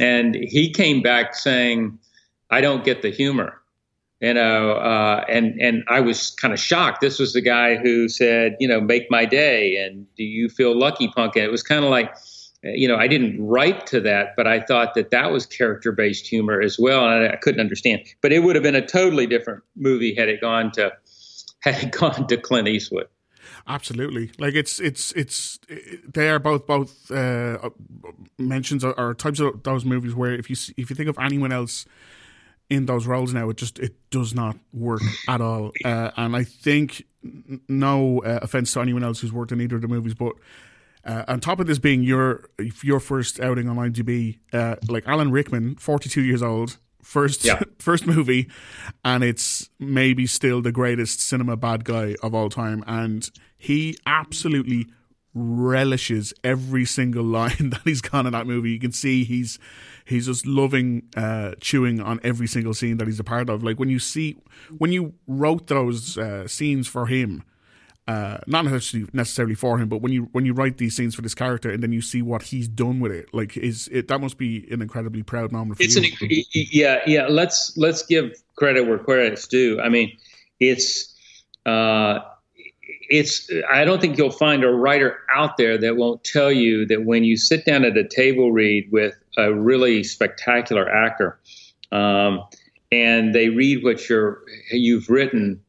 and 0.00 0.34
he 0.34 0.72
came 0.72 1.02
back 1.02 1.34
saying, 1.34 1.98
"I 2.50 2.60
don't 2.60 2.84
get 2.84 3.02
the 3.02 3.10
humor." 3.10 3.60
You 4.20 4.34
know, 4.34 4.72
uh, 4.72 5.24
and 5.28 5.60
and 5.60 5.84
I 5.88 6.00
was 6.00 6.30
kind 6.30 6.52
of 6.52 6.58
shocked. 6.58 7.00
This 7.00 7.18
was 7.18 7.34
the 7.34 7.40
guy 7.40 7.76
who 7.76 8.08
said, 8.08 8.56
you 8.58 8.66
know, 8.66 8.80
"Make 8.80 9.10
my 9.10 9.24
day," 9.24 9.76
and 9.76 10.06
"Do 10.16 10.24
you 10.24 10.48
feel 10.48 10.76
lucky, 10.76 11.08
punk?" 11.08 11.36
And 11.36 11.44
it 11.44 11.50
was 11.50 11.62
kind 11.62 11.84
of 11.84 11.90
like 11.90 12.12
you 12.62 12.88
know, 12.88 12.96
I 12.96 13.06
didn't 13.06 13.44
write 13.44 13.86
to 13.88 14.00
that, 14.00 14.34
but 14.36 14.46
I 14.46 14.60
thought 14.60 14.94
that 14.94 15.10
that 15.10 15.30
was 15.30 15.46
character 15.46 15.92
based 15.92 16.26
humor 16.26 16.60
as 16.60 16.78
well, 16.78 17.04
and 17.04 17.26
I, 17.26 17.32
I, 17.34 17.36
couldn't 17.36 17.60
understand. 17.60 18.02
But 18.20 18.32
it 18.32 18.40
would 18.40 18.56
have 18.56 18.62
been 18.62 18.74
a 18.74 18.84
totally 18.84 19.26
different 19.26 19.62
movie 19.76 20.14
had 20.14 20.28
it 20.28 20.40
gone 20.40 20.72
to 20.72 20.92
had 21.60 21.82
it 21.82 21.92
gone 21.92 22.26
to 22.26 22.36
Clint 22.36 22.68
Eastwood. 22.68 23.08
Absolutely, 23.66 24.32
like 24.38 24.54
it's 24.54 24.80
it's 24.80 25.12
it's 25.12 25.60
they 25.68 26.28
are 26.30 26.38
both 26.38 26.66
both 26.66 27.10
uh, 27.10 27.70
mentions 28.38 28.84
or, 28.84 28.98
or 28.98 29.14
types 29.14 29.40
of 29.40 29.62
those 29.62 29.84
movies 29.84 30.14
where 30.14 30.32
if 30.32 30.50
you 30.50 30.56
if 30.76 30.90
you 30.90 30.96
think 30.96 31.08
of 31.08 31.18
anyone 31.18 31.52
else 31.52 31.86
in 32.70 32.86
those 32.86 33.06
roles 33.06 33.32
now, 33.32 33.48
it 33.50 33.56
just 33.56 33.78
it 33.78 33.94
does 34.10 34.34
not 34.34 34.56
work 34.72 35.02
at 35.28 35.40
all. 35.40 35.72
Uh, 35.84 36.10
and 36.16 36.34
I 36.34 36.44
think 36.44 37.04
no 37.68 38.20
uh, 38.20 38.40
offense 38.42 38.72
to 38.72 38.80
anyone 38.80 39.04
else 39.04 39.20
who's 39.20 39.32
worked 39.32 39.52
in 39.52 39.60
either 39.60 39.76
of 39.76 39.82
the 39.82 39.88
movies, 39.88 40.14
but 40.14 40.34
uh, 41.08 41.24
on 41.26 41.40
top 41.40 41.58
of 41.58 41.66
this 41.66 41.78
being 41.78 42.02
your 42.02 42.44
your 42.82 43.00
first 43.00 43.40
outing 43.40 43.68
on 43.68 43.76
IMDb, 43.76 44.38
uh, 44.52 44.76
like 44.88 45.08
Alan 45.08 45.32
Rickman, 45.32 45.76
forty 45.76 46.10
two 46.10 46.22
years 46.22 46.42
old, 46.42 46.78
first 47.02 47.44
yeah. 47.44 47.62
first 47.78 48.06
movie, 48.06 48.48
and 49.04 49.24
it's 49.24 49.70
maybe 49.78 50.26
still 50.26 50.60
the 50.60 50.70
greatest 50.70 51.20
cinema 51.20 51.56
bad 51.56 51.84
guy 51.84 52.14
of 52.22 52.34
all 52.34 52.50
time, 52.50 52.84
and 52.86 53.30
he 53.56 53.96
absolutely 54.06 54.86
relishes 55.32 56.34
every 56.44 56.84
single 56.84 57.24
line 57.24 57.56
that 57.70 57.80
he's 57.84 58.02
got 58.02 58.26
in 58.26 58.32
that 58.32 58.46
movie. 58.46 58.70
You 58.70 58.78
can 58.78 58.92
see 58.92 59.24
he's 59.24 59.58
he's 60.04 60.26
just 60.26 60.46
loving 60.46 61.04
uh, 61.16 61.54
chewing 61.58 62.00
on 62.00 62.20
every 62.22 62.46
single 62.46 62.74
scene 62.74 62.98
that 62.98 63.06
he's 63.06 63.20
a 63.20 63.24
part 63.24 63.48
of. 63.48 63.64
Like 63.64 63.78
when 63.78 63.88
you 63.88 63.98
see 63.98 64.36
when 64.76 64.92
you 64.92 65.14
wrote 65.26 65.68
those 65.68 66.18
uh, 66.18 66.46
scenes 66.46 66.86
for 66.86 67.06
him 67.06 67.44
uh, 68.08 68.38
not 68.46 68.64
necessarily 68.64 69.06
necessarily 69.12 69.54
for 69.54 69.78
him, 69.78 69.86
but 69.86 70.00
when 70.00 70.10
you 70.10 70.30
when 70.32 70.46
you 70.46 70.54
write 70.54 70.78
these 70.78 70.96
scenes 70.96 71.14
for 71.14 71.20
this 71.20 71.34
character 71.34 71.70
and 71.70 71.82
then 71.82 71.92
you 71.92 72.00
see 72.00 72.22
what 72.22 72.42
he's 72.42 72.66
done 72.66 73.00
with 73.00 73.12
it, 73.12 73.28
like 73.34 73.54
is 73.58 73.86
it 73.92 74.08
that 74.08 74.18
must 74.18 74.38
be 74.38 74.66
an 74.70 74.80
incredibly 74.80 75.22
proud 75.22 75.52
moment 75.52 75.76
for 75.76 75.82
it's 75.82 75.94
you. 75.94 76.10
An, 76.22 76.44
yeah, 76.54 77.00
yeah. 77.06 77.26
Let's 77.28 77.76
let's 77.76 78.06
give 78.06 78.42
credit 78.56 78.86
where 78.86 78.96
credit's 78.96 79.46
due. 79.46 79.78
I 79.82 79.90
mean, 79.90 80.16
it's 80.58 81.14
uh, 81.66 82.20
it's. 83.10 83.50
I 83.70 83.84
don't 83.84 84.00
think 84.00 84.16
you'll 84.16 84.30
find 84.30 84.64
a 84.64 84.70
writer 84.70 85.18
out 85.34 85.58
there 85.58 85.76
that 85.76 85.96
won't 85.96 86.24
tell 86.24 86.50
you 86.50 86.86
that 86.86 87.04
when 87.04 87.24
you 87.24 87.36
sit 87.36 87.66
down 87.66 87.84
at 87.84 87.94
a 87.98 88.08
table 88.08 88.52
read 88.52 88.88
with 88.90 89.22
a 89.36 89.52
really 89.52 90.02
spectacular 90.02 90.88
actor, 90.88 91.38
um, 91.92 92.42
and 92.90 93.34
they 93.34 93.50
read 93.50 93.84
what 93.84 94.08
you're 94.08 94.44
you've 94.70 95.10
written. 95.10 95.60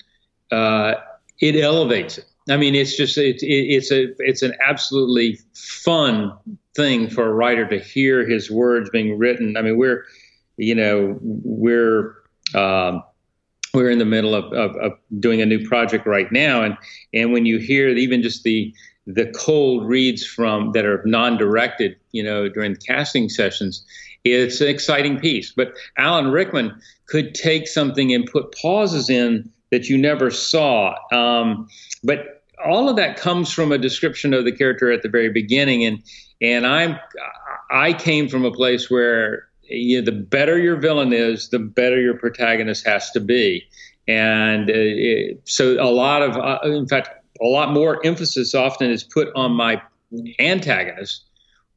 Uh, 0.52 0.96
it 1.40 1.56
elevates 1.56 2.18
it. 2.18 2.26
I 2.50 2.58
mean, 2.58 2.76
it's 2.76 2.96
just 2.96 3.18
it's 3.18 3.44
it's 3.44 3.92
a 3.92 4.14
it's 4.20 4.42
an 4.42 4.54
absolutely 4.66 5.40
fun 5.54 6.34
thing 6.76 7.10
for 7.10 7.28
a 7.28 7.34
writer 7.34 7.68
to 7.68 7.80
hear 7.80 8.28
his 8.28 8.50
words 8.50 8.90
being 8.90 9.18
written. 9.18 9.56
I 9.56 9.62
mean, 9.62 9.78
we're 9.78 10.06
you 10.58 10.76
know 10.76 11.18
we're 11.22 12.16
um, 12.56 13.04
we're 13.74 13.92
in 13.92 14.00
the 14.00 14.06
middle 14.06 14.34
of, 14.34 14.52
of, 14.54 14.76
of, 14.78 14.94
doing 15.20 15.42
a 15.42 15.46
new 15.46 15.68
project 15.68 16.08
right 16.08 16.32
now, 16.32 16.64
and 16.64 16.76
and 17.14 17.32
when 17.32 17.46
you 17.46 17.60
hear 17.60 17.90
even 17.90 18.24
just 18.24 18.44
the 18.44 18.74
the 19.06 19.28
cold 19.28 19.88
reads 19.88 20.26
from 20.26 20.72
that 20.74 20.86
are 20.86 21.02
non-directed, 21.06 21.96
you 22.12 22.24
know, 22.24 22.48
during 22.48 22.74
the 22.74 22.80
casting 22.80 23.28
sessions, 23.28 23.84
it's 24.24 24.62
an 24.62 24.68
exciting 24.68 25.20
piece. 25.20 25.52
But 25.52 25.74
Alan 25.98 26.32
Rickman 26.32 26.80
could 27.08 27.34
take 27.34 27.68
something 27.68 28.14
and 28.14 28.26
put 28.26 28.56
pauses 28.56 29.10
in 29.10 29.50
that 29.72 29.90
you 29.90 29.98
never 29.98 30.32
saw. 30.32 30.96
Um, 31.12 31.68
but 32.04 32.44
all 32.66 32.90
of 32.90 32.96
that 32.98 33.18
comes 33.18 33.52
from 33.52 33.72
a 33.72 33.78
description 33.78 34.34
of 34.34 34.46
the 34.46 34.52
character 34.52 34.92
at 34.92 35.02
the 35.02 35.10
very 35.10 35.30
beginning, 35.30 35.86
and 35.86 36.04
and 36.42 36.66
I'm 36.68 36.98
I 37.72 37.94
came 37.94 38.28
from 38.28 38.46
a 38.46 38.52
place 38.52 38.90
where 38.90 39.48
you 39.64 40.00
know, 40.00 40.06
the 40.06 40.12
better 40.12 40.58
your 40.58 40.76
villain 40.78 41.14
is, 41.14 41.50
the 41.50 41.60
better 41.60 42.02
your 42.02 42.18
protagonist 42.18 42.86
has 42.88 43.12
to 43.12 43.20
be. 43.20 43.64
and 44.08 44.70
uh, 44.70 44.74
it, 44.74 45.42
so 45.46 45.74
a 45.80 45.92
lot 45.92 46.24
of, 46.24 46.36
uh, 46.36 46.60
in 46.64 46.88
fact, 46.88 47.10
a 47.42 47.46
lot 47.46 47.72
more 47.72 48.04
emphasis 48.06 48.56
often 48.56 48.90
is 48.90 49.04
put 49.04 49.30
on 49.36 49.52
my 49.52 49.82
antagonist 50.40 51.24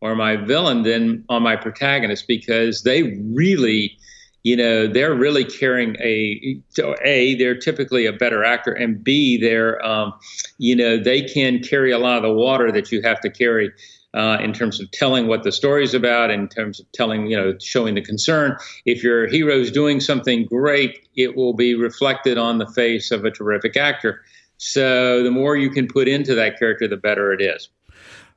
or 0.00 0.14
my 0.16 0.36
villain 0.36 0.82
than 0.82 1.24
on 1.28 1.42
my 1.42 1.54
protagonist 1.54 2.26
because 2.26 2.82
they 2.82 3.20
really 3.32 3.96
you 4.42 4.56
know 4.56 4.86
they're 4.86 5.14
really 5.14 5.44
carrying 5.44 5.96
a 6.00 6.60
a 7.04 7.34
they're 7.36 7.58
typically 7.58 8.06
a 8.06 8.12
better 8.12 8.44
actor 8.44 8.72
and 8.72 9.02
b 9.02 9.38
they're 9.38 9.84
um, 9.84 10.12
you 10.58 10.74
know 10.74 10.98
they 10.98 11.22
can 11.22 11.60
carry 11.60 11.92
a 11.92 11.98
lot 11.98 12.16
of 12.16 12.22
the 12.22 12.32
water 12.32 12.72
that 12.72 12.90
you 12.90 13.02
have 13.02 13.20
to 13.20 13.30
carry 13.30 13.72
uh, 14.14 14.38
in 14.40 14.52
terms 14.52 14.80
of 14.80 14.90
telling 14.90 15.26
what 15.26 15.42
the 15.42 15.52
story 15.52 15.82
is 15.82 15.94
about, 15.94 16.30
in 16.30 16.48
terms 16.48 16.78
of 16.78 16.90
telling, 16.92 17.26
you 17.26 17.36
know, 17.36 17.56
showing 17.58 17.94
the 17.94 18.02
concern. 18.02 18.56
If 18.84 19.02
your 19.02 19.26
hero 19.26 19.58
is 19.58 19.70
doing 19.70 20.00
something 20.00 20.44
great, 20.44 21.08
it 21.16 21.34
will 21.34 21.54
be 21.54 21.74
reflected 21.74 22.36
on 22.36 22.58
the 22.58 22.66
face 22.66 23.10
of 23.10 23.24
a 23.24 23.30
terrific 23.30 23.76
actor. 23.76 24.20
So 24.58 25.22
the 25.22 25.30
more 25.30 25.56
you 25.56 25.70
can 25.70 25.88
put 25.88 26.08
into 26.08 26.34
that 26.34 26.58
character, 26.58 26.86
the 26.86 26.96
better 26.96 27.32
it 27.32 27.40
is. 27.40 27.70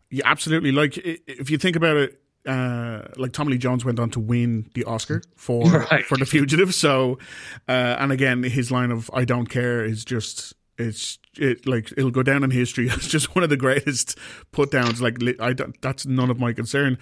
Yeah, 0.10 0.24
absolutely. 0.26 0.72
Like 0.72 0.98
if 0.98 1.50
you 1.50 1.58
think 1.58 1.76
about 1.76 1.98
it, 1.98 2.22
uh, 2.46 3.08
like 3.18 3.32
Tommy 3.32 3.54
Lee 3.54 3.58
Jones 3.58 3.84
went 3.84 4.00
on 4.00 4.10
to 4.12 4.20
win 4.20 4.70
the 4.74 4.84
Oscar 4.86 5.22
for 5.36 5.64
right. 5.92 6.06
for 6.06 6.18
The 6.18 6.26
Fugitive. 6.26 6.74
So, 6.74 7.20
uh, 7.68 7.98
and 8.00 8.12
again, 8.12 8.44
his 8.44 8.72
line 8.72 8.92
of 8.92 9.10
"I 9.14 9.26
don't 9.26 9.48
care" 9.48 9.84
is 9.84 10.06
just 10.06 10.54
it's 10.78 11.20
it 11.38 11.66
like 11.66 11.92
it'll 11.98 12.12
go 12.12 12.24
down 12.24 12.44
in 12.44 12.52
history 12.52 12.90
as 12.90 13.08
just 13.08 13.36
one 13.36 13.44
of 13.44 13.50
the 13.50 13.58
greatest 13.58 14.18
put 14.52 14.72
downs. 14.72 15.02
Like 15.02 15.18
I 15.40 15.54
don't, 15.54 15.80
that's 15.82 16.06
none 16.06 16.30
of 16.30 16.40
my 16.40 16.54
concern. 16.54 16.98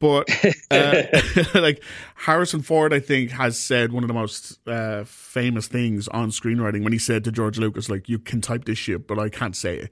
But 0.00 0.30
uh, 0.70 1.02
like 1.54 1.82
Harrison 2.14 2.62
Ford, 2.62 2.92
I 2.92 3.00
think 3.00 3.32
has 3.32 3.58
said 3.58 3.92
one 3.92 4.04
of 4.04 4.08
the 4.08 4.14
most 4.14 4.58
uh, 4.68 5.02
famous 5.04 5.66
things 5.66 6.06
on 6.08 6.30
screenwriting 6.30 6.84
when 6.84 6.92
he 6.92 7.00
said 7.00 7.24
to 7.24 7.32
George 7.32 7.58
Lucas, 7.58 7.88
"Like 7.88 8.08
you 8.08 8.18
can 8.18 8.40
type 8.40 8.64
this 8.64 8.78
shit, 8.78 9.08
but 9.08 9.18
I 9.18 9.28
can't 9.28 9.56
say 9.56 9.78
it." 9.78 9.90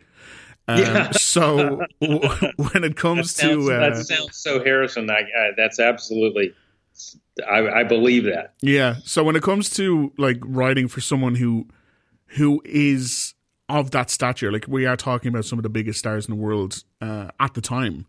Um, 0.69 0.79
yeah. 0.79 1.11
So 1.37 1.85
when 2.01 2.85
it 2.85 2.96
comes 2.96 3.35
that 3.35 3.42
sounds, 3.42 3.66
to 3.66 3.72
uh, 3.72 3.90
that 3.90 4.07
sounds 4.07 4.37
so 4.37 4.64
Harrison, 4.64 5.11
I, 5.11 5.20
I, 5.20 5.51
that's 5.57 5.79
absolutely. 5.79 6.55
I, 7.46 7.68
I 7.68 7.85
believe 7.85 8.25
that. 8.25 8.55
Yeah. 8.62 8.96
So 9.05 9.22
when 9.22 9.37
it 9.37 9.42
comes 9.42 9.68
to 9.70 10.12
like 10.16 10.38
writing 10.40 10.88
for 10.88 11.03
someone 11.03 11.35
who 11.35 11.68
who 12.29 12.62
is 12.64 13.35
of 13.68 13.90
that 13.90 14.09
stature, 14.09 14.51
like 14.51 14.64
we 14.66 14.87
are 14.87 14.96
talking 14.96 15.29
about 15.29 15.44
some 15.44 15.59
of 15.59 15.62
the 15.62 15.68
biggest 15.68 15.99
stars 15.99 16.27
in 16.27 16.35
the 16.35 16.40
world 16.40 16.83
uh, 17.03 17.29
at 17.38 17.53
the 17.53 17.61
time, 17.61 18.07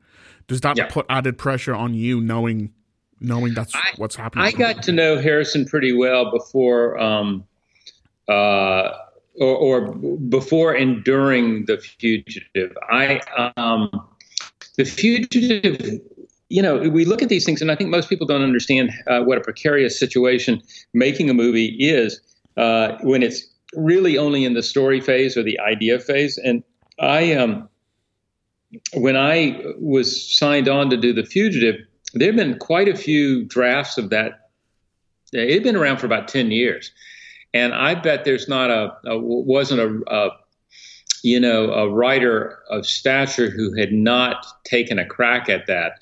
does 0.47 0.61
that 0.61 0.77
yeah. 0.77 0.87
put 0.87 1.05
added 1.09 1.37
pressure 1.37 1.75
on 1.75 1.93
you 1.93 2.21
knowing 2.21 2.71
knowing 3.19 3.53
that's 3.53 3.75
I, 3.75 3.91
what's 3.97 4.15
happening? 4.15 4.45
I 4.45 4.51
got 4.51 4.83
to 4.83 4.93
know 4.93 5.19
Harrison 5.19 5.65
pretty 5.65 5.91
well 5.91 6.31
before, 6.31 6.97
um, 6.97 7.45
uh, 8.29 8.93
or, 9.39 9.56
or, 9.56 9.95
before 10.30 10.73
and 10.73 11.04
during 11.04 11.65
the 11.65 11.78
fugitive. 11.78 12.76
I 12.89 13.21
um, 13.58 13.89
the 14.78 14.86
fugitive. 14.86 16.02
You 16.50 16.62
know, 16.62 16.78
we 16.78 17.04
look 17.04 17.21
at 17.21 17.28
these 17.28 17.43
things, 17.43 17.62
and 17.62 17.69
I 17.71 17.76
think 17.76 17.89
most 17.89 18.08
people 18.08 18.26
don't 18.26 18.41
understand 18.41 18.91
uh, 19.08 19.21
what 19.21 19.38
a 19.38 19.41
precarious 19.41 20.00
situation 20.00 20.62
making 20.93 21.30
a 21.30 21.34
movie 21.34 21.76
is 21.80 22.21
uh, 22.56 22.97
when 23.02 23.21
it's 23.21 23.45
really 23.73 24.17
only 24.17 24.45
in 24.45 24.54
the 24.54 24.63
story 24.63 25.02
phase 25.02 25.36
or 25.36 25.43
the 25.43 25.60
idea 25.60 26.00
phase. 26.00 26.38
And 26.38 26.63
I, 27.00 27.34
um, 27.34 27.67
when 28.93 29.17
I 29.17 29.62
was 29.78 30.38
signed 30.38 30.69
on 30.69 30.89
to 30.89 30.97
do 30.97 31.13
The 31.13 31.26
Fugitive, 31.26 31.76
there 32.13 32.28
have 32.28 32.36
been 32.36 32.58
quite 32.58 32.88
a 32.88 32.95
few 32.95 33.43
drafts 33.43 33.97
of 33.97 34.10
that. 34.10 34.50
It 35.34 35.54
had 35.54 35.63
been 35.63 35.76
around 35.76 35.97
for 35.97 36.06
about 36.06 36.28
10 36.28 36.52
years. 36.52 36.91
And 37.57 37.73
I 37.73 37.95
bet 37.95 38.23
there's 38.23 38.47
not 38.47 38.69
a, 38.69 38.95
a 39.05 39.17
wasn't 39.17 39.81
a, 39.81 40.13
a, 40.13 40.29
you 41.23 41.39
know, 41.39 41.71
a 41.71 41.89
writer 41.89 42.59
of 42.69 42.85
stature 42.85 43.49
who 43.49 43.73
had 43.75 43.91
not 43.91 44.45
taken 44.63 44.99
a 44.99 45.05
crack 45.05 45.49
at 45.49 45.65
that. 45.65 45.93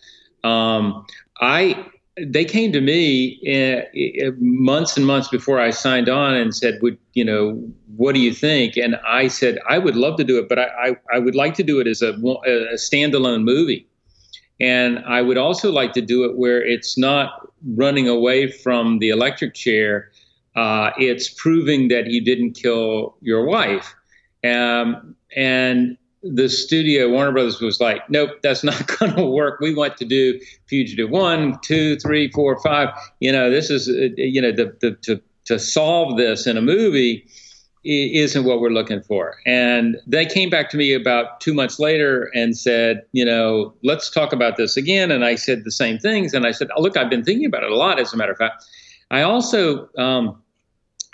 Um, 0.43 1.05
I 1.39 1.85
they 2.21 2.45
came 2.45 2.71
to 2.71 2.81
me 2.81 3.39
uh, 3.45 4.31
months 4.39 4.95
and 4.95 5.05
months 5.05 5.27
before 5.27 5.59
I 5.59 5.69
signed 5.69 6.09
on 6.09 6.33
and 6.33 6.53
said, 6.53 6.79
"Would 6.81 6.97
you 7.13 7.23
know 7.23 7.61
what 7.95 8.15
do 8.15 8.21
you 8.21 8.33
think?" 8.33 8.75
And 8.75 8.97
I 9.07 9.29
said, 9.29 9.57
"I 9.69 9.77
would 9.77 9.95
love 9.95 10.17
to 10.17 10.25
do 10.25 10.37
it, 10.37 10.49
but 10.49 10.59
I 10.59 10.67
I, 10.85 10.95
I 11.13 11.19
would 11.19 11.35
like 11.35 11.53
to 11.55 11.63
do 11.63 11.79
it 11.79 11.87
as 11.87 12.01
a, 12.01 12.11
a 12.13 12.75
standalone 12.75 13.43
movie, 13.43 13.87
and 14.59 14.99
I 15.05 15.21
would 15.21 15.37
also 15.37 15.71
like 15.71 15.93
to 15.93 16.01
do 16.01 16.25
it 16.25 16.37
where 16.37 16.61
it's 16.61 16.97
not 16.97 17.49
running 17.75 18.07
away 18.07 18.51
from 18.51 18.99
the 18.99 19.09
electric 19.09 19.53
chair. 19.53 20.11
Uh, 20.55 20.91
it's 20.97 21.29
proving 21.29 21.89
that 21.89 22.07
you 22.07 22.23
didn't 22.23 22.53
kill 22.53 23.15
your 23.21 23.45
wife." 23.45 23.95
Um, 24.43 25.15
and 25.35 25.97
the 26.25 26.49
studio, 26.49 27.09
Warner 27.09 27.31
Brothers, 27.31 27.61
was 27.61 27.79
like, 27.79 28.09
nope, 28.09 28.31
that's 28.41 28.63
not 28.63 28.87
going 28.99 29.15
to 29.15 29.25
work. 29.25 29.59
We 29.59 29.75
want 29.75 29.97
to 29.97 30.05
do 30.05 30.39
Fugitive 30.67 31.09
One, 31.09 31.59
Two, 31.61 31.97
Three, 31.97 32.31
Four, 32.31 32.59
Five. 32.61 32.89
You 33.19 33.31
know, 33.31 33.51
this 33.51 33.69
is, 33.69 33.87
uh, 33.87 34.09
you 34.17 34.41
know, 34.41 34.51
the, 34.51 34.75
the, 34.81 34.91
to, 35.03 35.21
to 35.45 35.59
solve 35.59 36.17
this 36.17 36.47
in 36.47 36.57
a 36.57 36.61
movie 36.61 37.25
isn't 37.87 38.45
what 38.45 38.59
we're 38.59 38.71
looking 38.71 39.01
for. 39.03 39.37
And 39.45 39.97
they 40.07 40.25
came 40.25 40.49
back 40.49 40.71
to 40.71 40.77
me 40.77 40.93
about 40.93 41.39
two 41.39 41.53
months 41.53 41.79
later 41.79 42.31
and 42.33 42.57
said, 42.57 43.03
you 43.11 43.23
know, 43.23 43.75
let's 43.83 44.09
talk 44.09 44.33
about 44.33 44.57
this 44.57 44.75
again. 44.75 45.11
And 45.11 45.23
I 45.23 45.35
said 45.35 45.65
the 45.65 45.71
same 45.71 45.99
things. 45.99 46.33
And 46.33 46.47
I 46.47 46.51
said, 46.51 46.69
oh, 46.75 46.81
look, 46.81 46.97
I've 46.97 47.11
been 47.11 47.23
thinking 47.23 47.45
about 47.45 47.63
it 47.63 47.71
a 47.71 47.75
lot, 47.75 47.99
as 47.99 48.11
a 48.11 48.17
matter 48.17 48.31
of 48.31 48.39
fact. 48.39 48.65
I 49.11 49.21
also, 49.21 49.87
um, 49.99 50.41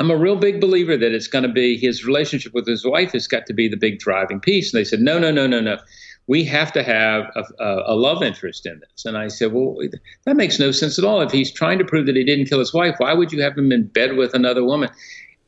I'm 0.01 0.09
a 0.09 0.17
real 0.17 0.35
big 0.35 0.59
believer 0.59 0.97
that 0.97 1.11
it's 1.11 1.27
going 1.27 1.43
to 1.43 1.53
be 1.53 1.77
his 1.77 2.03
relationship 2.03 2.55
with 2.55 2.65
his 2.65 2.83
wife 2.83 3.11
has 3.11 3.27
got 3.27 3.45
to 3.45 3.53
be 3.53 3.67
the 3.67 3.77
big 3.77 3.99
driving 3.99 4.39
piece. 4.39 4.73
And 4.73 4.79
they 4.79 4.83
said, 4.83 4.99
no, 4.99 5.19
no, 5.19 5.29
no, 5.29 5.45
no, 5.45 5.59
no. 5.59 5.77
We 6.25 6.43
have 6.45 6.71
to 6.71 6.81
have 6.81 7.25
a, 7.35 7.43
a, 7.63 7.93
a, 7.93 7.95
love 7.95 8.23
interest 8.23 8.65
in 8.65 8.79
this. 8.79 9.05
And 9.05 9.15
I 9.15 9.27
said, 9.27 9.53
well, 9.53 9.77
that 10.25 10.35
makes 10.35 10.57
no 10.57 10.71
sense 10.71 10.97
at 10.97 11.05
all. 11.05 11.21
If 11.21 11.31
he's 11.31 11.51
trying 11.51 11.77
to 11.77 11.85
prove 11.85 12.07
that 12.07 12.15
he 12.15 12.23
didn't 12.23 12.47
kill 12.47 12.57
his 12.57 12.73
wife, 12.73 12.95
why 12.97 13.13
would 13.13 13.31
you 13.31 13.43
have 13.43 13.55
him 13.55 13.71
in 13.71 13.85
bed 13.85 14.15
with 14.17 14.33
another 14.33 14.63
woman? 14.63 14.89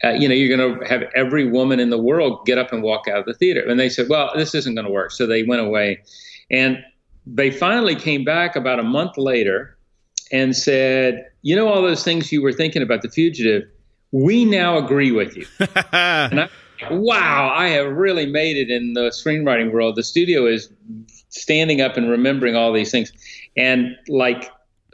Uh, 0.04 0.10
you 0.10 0.28
know, 0.28 0.36
you're 0.36 0.56
going 0.56 0.80
to 0.80 0.88
have 0.88 1.02
every 1.16 1.50
woman 1.50 1.80
in 1.80 1.90
the 1.90 1.98
world 1.98 2.46
get 2.46 2.60
up 2.60 2.72
and 2.72 2.84
walk 2.84 3.08
out 3.08 3.18
of 3.18 3.26
the 3.26 3.34
theater. 3.34 3.68
And 3.68 3.80
they 3.80 3.90
said, 3.90 4.08
well, 4.08 4.30
this 4.36 4.54
isn't 4.54 4.76
going 4.76 4.86
to 4.86 4.94
work. 4.94 5.10
So 5.10 5.26
they 5.26 5.42
went 5.42 5.64
away. 5.64 6.04
And 6.52 6.78
they 7.26 7.50
finally 7.50 7.96
came 7.96 8.24
back 8.24 8.56
about 8.56 8.80
a 8.80 8.84
month 8.84 9.18
later 9.18 9.80
and 10.32 10.56
said, 10.56 11.26
you 11.42 11.56
know, 11.56 11.70
all 11.70 11.82
those 11.82 12.04
things 12.04 12.32
you 12.32 12.44
were 12.44 12.54
thinking 12.54 12.84
about 12.84 13.02
the 13.02 13.10
fugitive 13.10 13.64
we 14.14 14.46
now 14.46 14.78
agree 14.78 15.12
with 15.12 15.36
you. 15.36 15.46
and 15.92 16.42
I, 16.42 16.50
wow, 16.92 17.52
I 17.54 17.70
have 17.70 17.92
really 17.92 18.28
made 18.28 18.56
it 18.56 18.70
in 18.70 18.94
the 18.94 19.10
screenwriting 19.10 19.74
world. 19.74 19.96
The 19.96 20.04
studio 20.04 20.46
is 20.46 20.70
standing 21.30 21.82
up 21.82 21.98
and 21.98 22.10
remembering 22.10 22.56
all 22.56 22.72
these 22.72 22.92
things. 22.92 23.12
And 23.58 23.98
like, 24.08 24.52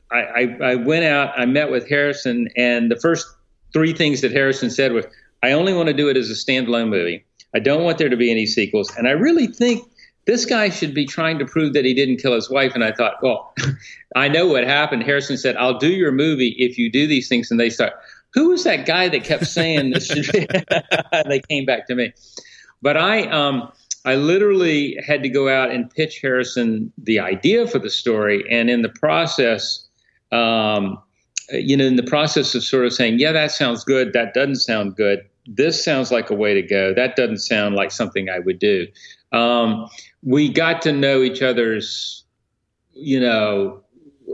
I, 0.09 0.17
I, 0.17 0.57
I 0.63 0.75
went 0.75 1.03
out, 1.03 1.37
I 1.37 1.45
met 1.45 1.69
with 1.69 1.87
Harrison, 1.87 2.47
and 2.55 2.89
the 2.89 2.95
first 2.95 3.27
three 3.73 3.93
things 3.93 4.21
that 4.21 4.31
Harrison 4.31 4.71
said 4.71 4.93
was, 4.93 5.05
I 5.43 5.51
only 5.51 5.73
want 5.73 5.87
to 5.87 5.93
do 5.93 6.07
it 6.07 6.17
as 6.17 6.29
a 6.29 6.33
standalone 6.33 6.89
movie. 6.89 7.25
I 7.53 7.59
don't 7.59 7.83
want 7.83 7.97
there 7.97 8.09
to 8.09 8.17
be 8.17 8.31
any 8.31 8.45
sequels. 8.45 8.95
And 8.95 9.07
I 9.07 9.11
really 9.11 9.47
think 9.47 9.83
this 10.25 10.45
guy 10.45 10.69
should 10.69 10.93
be 10.93 11.05
trying 11.05 11.39
to 11.39 11.45
prove 11.45 11.73
that 11.73 11.85
he 11.85 11.93
didn't 11.93 12.17
kill 12.17 12.33
his 12.33 12.49
wife. 12.49 12.73
And 12.73 12.83
I 12.83 12.91
thought, 12.93 13.15
well, 13.21 13.53
I 14.15 14.29
know 14.29 14.47
what 14.47 14.63
happened. 14.63 15.03
Harrison 15.03 15.37
said, 15.37 15.57
I'll 15.57 15.77
do 15.77 15.89
your 15.89 16.11
movie 16.11 16.55
if 16.57 16.77
you 16.77 16.91
do 16.91 17.05
these 17.07 17.27
things. 17.27 17.51
And 17.51 17.59
they 17.59 17.69
start, 17.69 17.93
who 18.33 18.49
was 18.49 18.63
that 18.63 18.85
guy 18.85 19.09
that 19.09 19.23
kept 19.23 19.47
saying 19.47 19.91
this? 19.91 20.07
they 21.27 21.41
came 21.49 21.65
back 21.65 21.87
to 21.87 21.95
me, 21.95 22.13
but 22.81 22.97
I 22.97 23.23
um, 23.29 23.71
I 24.05 24.15
literally 24.15 24.97
had 25.05 25.23
to 25.23 25.29
go 25.29 25.49
out 25.49 25.71
and 25.71 25.89
pitch 25.89 26.19
Harrison 26.21 26.91
the 26.97 27.19
idea 27.19 27.67
for 27.67 27.79
the 27.79 27.89
story, 27.89 28.43
and 28.49 28.69
in 28.69 28.81
the 28.81 28.89
process, 28.89 29.87
um, 30.31 31.01
you 31.51 31.75
know, 31.75 31.85
in 31.85 31.95
the 31.95 32.03
process 32.03 32.55
of 32.55 32.63
sort 32.63 32.85
of 32.85 32.93
saying, 32.93 33.19
yeah, 33.19 33.31
that 33.31 33.51
sounds 33.51 33.83
good, 33.83 34.13
that 34.13 34.33
doesn't 34.33 34.57
sound 34.57 34.95
good, 34.95 35.27
this 35.47 35.83
sounds 35.83 36.11
like 36.11 36.29
a 36.29 36.35
way 36.35 36.53
to 36.53 36.61
go, 36.61 36.93
that 36.93 37.15
doesn't 37.15 37.39
sound 37.39 37.75
like 37.75 37.91
something 37.91 38.29
I 38.29 38.39
would 38.39 38.59
do. 38.59 38.87
Um, 39.31 39.87
we 40.23 40.51
got 40.51 40.81
to 40.83 40.91
know 40.91 41.21
each 41.21 41.41
other's, 41.41 42.23
you 42.93 43.19
know, 43.19 43.83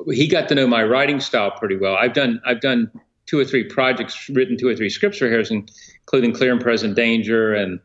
he 0.07 0.27
got 0.27 0.49
to 0.49 0.55
know 0.55 0.67
my 0.67 0.83
writing 0.83 1.19
style 1.19 1.51
pretty 1.51 1.77
well. 1.77 1.95
I've 1.95 2.13
done 2.13 2.41
I've 2.45 2.61
done 2.61 2.91
two 3.25 3.39
or 3.39 3.45
three 3.45 3.63
projects, 3.63 4.29
written 4.29 4.57
two 4.57 4.67
or 4.67 4.75
three 4.75 4.89
scripts 4.89 5.17
for 5.17 5.29
Harrison, 5.29 5.67
including 6.01 6.33
Clear 6.33 6.51
and 6.51 6.61
Present 6.61 6.95
Danger. 6.95 7.53
And 7.53 7.79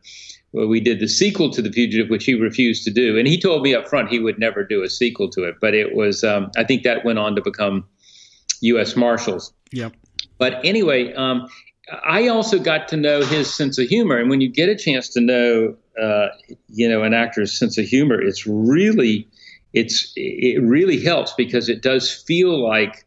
well, 0.51 0.67
we 0.67 0.79
did 0.79 0.99
the 0.99 1.07
sequel 1.07 1.49
to 1.51 1.61
The 1.61 1.71
Fugitive, 1.71 2.09
which 2.09 2.25
he 2.25 2.33
refused 2.33 2.83
to 2.85 2.91
do. 2.91 3.17
And 3.17 3.27
he 3.27 3.39
told 3.39 3.63
me 3.63 3.73
up 3.73 3.87
front 3.87 4.09
he 4.09 4.19
would 4.19 4.37
never 4.37 4.63
do 4.63 4.83
a 4.83 4.89
sequel 4.89 5.29
to 5.31 5.43
it. 5.43 5.55
But 5.59 5.73
it 5.73 5.95
was, 5.95 6.23
um, 6.23 6.51
I 6.57 6.63
think 6.63 6.83
that 6.83 7.05
went 7.05 7.19
on 7.19 7.35
to 7.35 7.41
become 7.41 7.85
U.S. 8.61 8.95
Marshals. 8.95 9.53
Yep. 9.71 9.93
But 10.37 10.59
anyway, 10.63 11.13
um, 11.13 11.47
I 12.03 12.27
also 12.27 12.59
got 12.59 12.87
to 12.89 12.97
know 12.97 13.21
his 13.23 13.53
sense 13.53 13.77
of 13.77 13.87
humor. 13.87 14.17
And 14.17 14.29
when 14.29 14.41
you 14.41 14.49
get 14.49 14.69
a 14.69 14.75
chance 14.75 15.09
to 15.09 15.21
know, 15.21 15.75
uh, 16.01 16.27
you 16.67 16.87
know, 16.87 17.03
an 17.03 17.13
actor's 17.13 17.57
sense 17.57 17.77
of 17.77 17.85
humor, 17.85 18.21
it's 18.21 18.45
really, 18.45 19.27
it's 19.73 20.11
it 20.15 20.61
really 20.61 21.01
helps 21.01 21.33
because 21.33 21.69
it 21.69 21.81
does 21.81 22.11
feel 22.11 22.61
like 22.61 23.05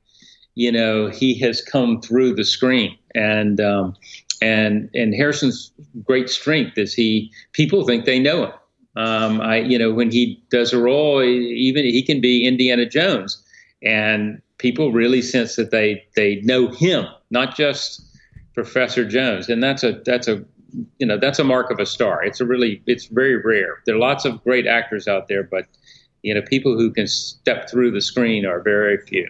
you 0.54 0.70
know, 0.70 1.08
he 1.08 1.38
has 1.40 1.60
come 1.60 2.00
through 2.00 2.34
the 2.34 2.44
screen. 2.44 2.96
And 3.14 3.60
um, 3.60 3.96
and 4.42 4.90
and 4.94 5.14
Harrison's 5.14 5.72
great 6.02 6.28
strength 6.28 6.76
is 6.76 6.94
he 6.94 7.32
people 7.52 7.86
think 7.86 8.04
they 8.04 8.18
know 8.18 8.46
him. 8.46 8.52
Um, 8.96 9.40
I 9.40 9.58
you 9.58 9.78
know 9.78 9.92
when 9.92 10.10
he 10.10 10.42
does 10.50 10.72
a 10.72 10.78
role, 10.78 11.22
even 11.22 11.84
he 11.84 12.02
can 12.02 12.20
be 12.20 12.46
Indiana 12.46 12.86
Jones, 12.86 13.42
and 13.82 14.40
people 14.58 14.92
really 14.92 15.22
sense 15.22 15.56
that 15.56 15.70
they 15.70 16.04
they 16.14 16.40
know 16.42 16.68
him, 16.68 17.06
not 17.30 17.56
just 17.56 18.02
Professor 18.54 19.04
Jones, 19.04 19.48
and 19.48 19.62
that's 19.62 19.82
a 19.82 20.00
that's 20.04 20.28
a 20.28 20.44
you 20.98 21.06
know 21.06 21.18
that's 21.18 21.38
a 21.38 21.44
mark 21.44 21.70
of 21.70 21.78
a 21.78 21.86
star. 21.86 22.22
It's 22.22 22.40
a 22.40 22.44
really 22.44 22.82
it's 22.86 23.06
very 23.06 23.36
rare. 23.36 23.82
There 23.86 23.94
are 23.94 23.98
lots 23.98 24.24
of 24.24 24.42
great 24.44 24.66
actors 24.66 25.08
out 25.08 25.28
there, 25.28 25.42
but 25.42 25.66
you 26.22 26.34
know 26.34 26.42
people 26.42 26.76
who 26.76 26.92
can 26.92 27.06
step 27.06 27.70
through 27.70 27.92
the 27.92 28.00
screen 28.00 28.44
are 28.44 28.60
very 28.60 28.98
few. 28.98 29.28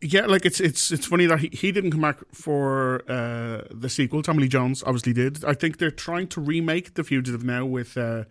Yeah, 0.00 0.24
like 0.26 0.46
it's 0.46 0.60
it's 0.60 0.90
it's 0.90 1.06
funny 1.06 1.26
that 1.26 1.40
he, 1.40 1.48
he 1.48 1.72
didn't 1.72 1.90
come 1.90 2.00
back 2.00 2.20
for 2.32 3.02
uh, 3.08 3.64
the 3.70 3.90
sequel. 3.90 4.22
Tommy 4.22 4.42
Lee 4.42 4.48
Jones 4.48 4.82
obviously 4.82 5.12
did. 5.12 5.44
I 5.44 5.52
think 5.52 5.76
they're 5.78 5.90
trying 5.90 6.28
to 6.28 6.40
remake 6.40 6.94
The 6.94 7.04
Fugitive 7.04 7.44
now 7.44 7.66
with 7.66 7.96
uh, 7.98 8.24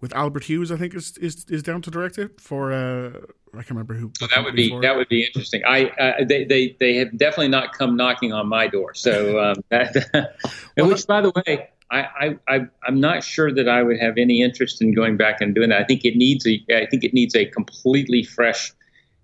with 0.00 0.14
Albert 0.14 0.44
Hughes. 0.44 0.72
I 0.72 0.76
think 0.76 0.94
is 0.94 1.18
is, 1.18 1.44
is 1.50 1.62
down 1.62 1.82
to 1.82 1.90
direct 1.90 2.16
it 2.16 2.40
for. 2.40 2.72
Uh, 2.72 3.10
I 3.52 3.58
can't 3.58 3.70
remember 3.70 3.94
who. 3.94 4.12
that 4.34 4.42
would 4.42 4.54
be 4.54 4.78
that 4.80 4.96
would 4.96 5.08
be 5.08 5.24
interesting. 5.24 5.62
I 5.66 5.88
uh, 5.90 6.24
they, 6.24 6.44
they 6.44 6.76
they 6.80 6.94
have 6.96 7.16
definitely 7.18 7.48
not 7.48 7.76
come 7.76 7.94
knocking 7.94 8.32
on 8.32 8.48
my 8.48 8.66
door. 8.66 8.94
So 8.94 9.42
um, 9.42 9.56
that, 9.68 10.36
well, 10.76 10.88
which 10.88 11.06
by 11.06 11.20
the 11.20 11.32
way. 11.34 11.68
I, 11.90 12.36
I, 12.46 12.66
I'm 12.86 13.00
not 13.00 13.24
sure 13.24 13.50
that 13.50 13.66
I 13.66 13.82
would 13.82 13.98
have 13.98 14.18
any 14.18 14.42
interest 14.42 14.82
in 14.82 14.92
going 14.92 15.16
back 15.16 15.40
and 15.40 15.54
doing 15.54 15.70
that. 15.70 15.80
I 15.80 15.84
think 15.84 16.04
it 16.04 16.16
needs 16.16 16.46
a, 16.46 16.62
I 16.70 16.84
think 16.84 17.02
it 17.02 17.14
needs 17.14 17.34
a 17.34 17.46
completely 17.46 18.22
fresh 18.22 18.74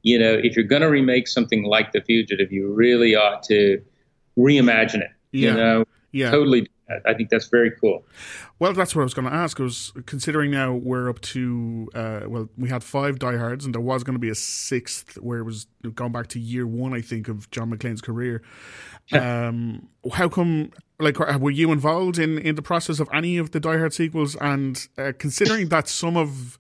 you 0.05 0.19
know, 0.19 0.35
if 0.35 0.55
you're 0.55 0.67
going 0.67 0.83
to 0.83 0.91
remake 0.91 1.27
something 1.27 1.65
like 1.65 1.93
The 1.93 2.03
Fugitive, 2.03 2.53
you 2.53 2.73
really 2.73 3.17
ought 3.17 3.43
to 3.45 3.83
reimagine 4.39 5.01
it. 5.01 5.11
Yeah. 5.33 5.49
You 5.49 5.57
know, 5.57 5.85
yeah. 6.13 6.31
totally. 6.31 6.69
I 7.07 7.15
think 7.15 7.31
that's 7.31 7.49
very 7.49 7.73
cool. 7.81 8.05
Well, 8.59 8.75
that's 8.75 8.95
what 8.95 9.01
I 9.01 9.05
was 9.05 9.15
going 9.15 9.27
to 9.27 9.35
ask. 9.35 9.59
I 9.59 9.63
was 9.63 9.93
considering 10.05 10.51
now 10.51 10.75
we're 10.75 11.09
up 11.09 11.23
to 11.23 11.89
uh, 11.95 12.21
well, 12.27 12.51
we 12.59 12.69
had 12.69 12.85
five 12.85 13.19
diehards, 13.19 13.65
and 13.65 13.75
there 13.75 13.81
was 13.81 14.05
going 14.05 14.15
to 14.15 14.21
be 14.21 14.29
a 14.29 14.35
sixth 14.35 15.15
where 15.15 15.39
it 15.39 15.45
was 15.45 15.67
going 15.95 16.13
back 16.13 16.27
to 16.29 16.39
year 16.39 16.67
one, 16.67 16.93
I 16.93 17.01
think, 17.01 17.29
of 17.29 17.51
John 17.51 17.71
McClane's 17.71 18.03
career. 18.03 18.43
um, 19.13 19.89
how 20.13 20.29
come? 20.29 20.71
Like, 21.01 21.19
were 21.19 21.51
you 21.51 21.73
involved 21.73 22.19
in 22.19 22.37
in 22.39 22.55
the 22.55 22.63
process 22.63 23.01
of 23.01 23.09
any 23.13 23.39
of 23.39 23.53
the 23.53 23.61
Die 23.61 23.79
Hard 23.79 23.95
sequels? 23.95 24.37
And 24.37 24.87
uh, 24.99 25.13
considering 25.19 25.69
that 25.71 25.89
some 25.89 26.19
of 26.19 26.59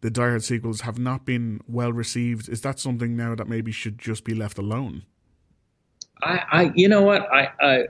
the 0.00 0.10
Die 0.10 0.22
Hard 0.22 0.42
sequels 0.42 0.82
have 0.82 0.98
not 0.98 1.24
been 1.24 1.60
well 1.68 1.92
received. 1.92 2.48
Is 2.48 2.62
that 2.62 2.78
something 2.78 3.16
now 3.16 3.34
that 3.34 3.48
maybe 3.48 3.72
should 3.72 3.98
just 3.98 4.24
be 4.24 4.34
left 4.34 4.58
alone? 4.58 5.04
I, 6.22 6.42
I 6.52 6.72
you 6.74 6.88
know 6.88 7.02
what, 7.02 7.22
I, 7.32 7.48
I, 7.60 7.84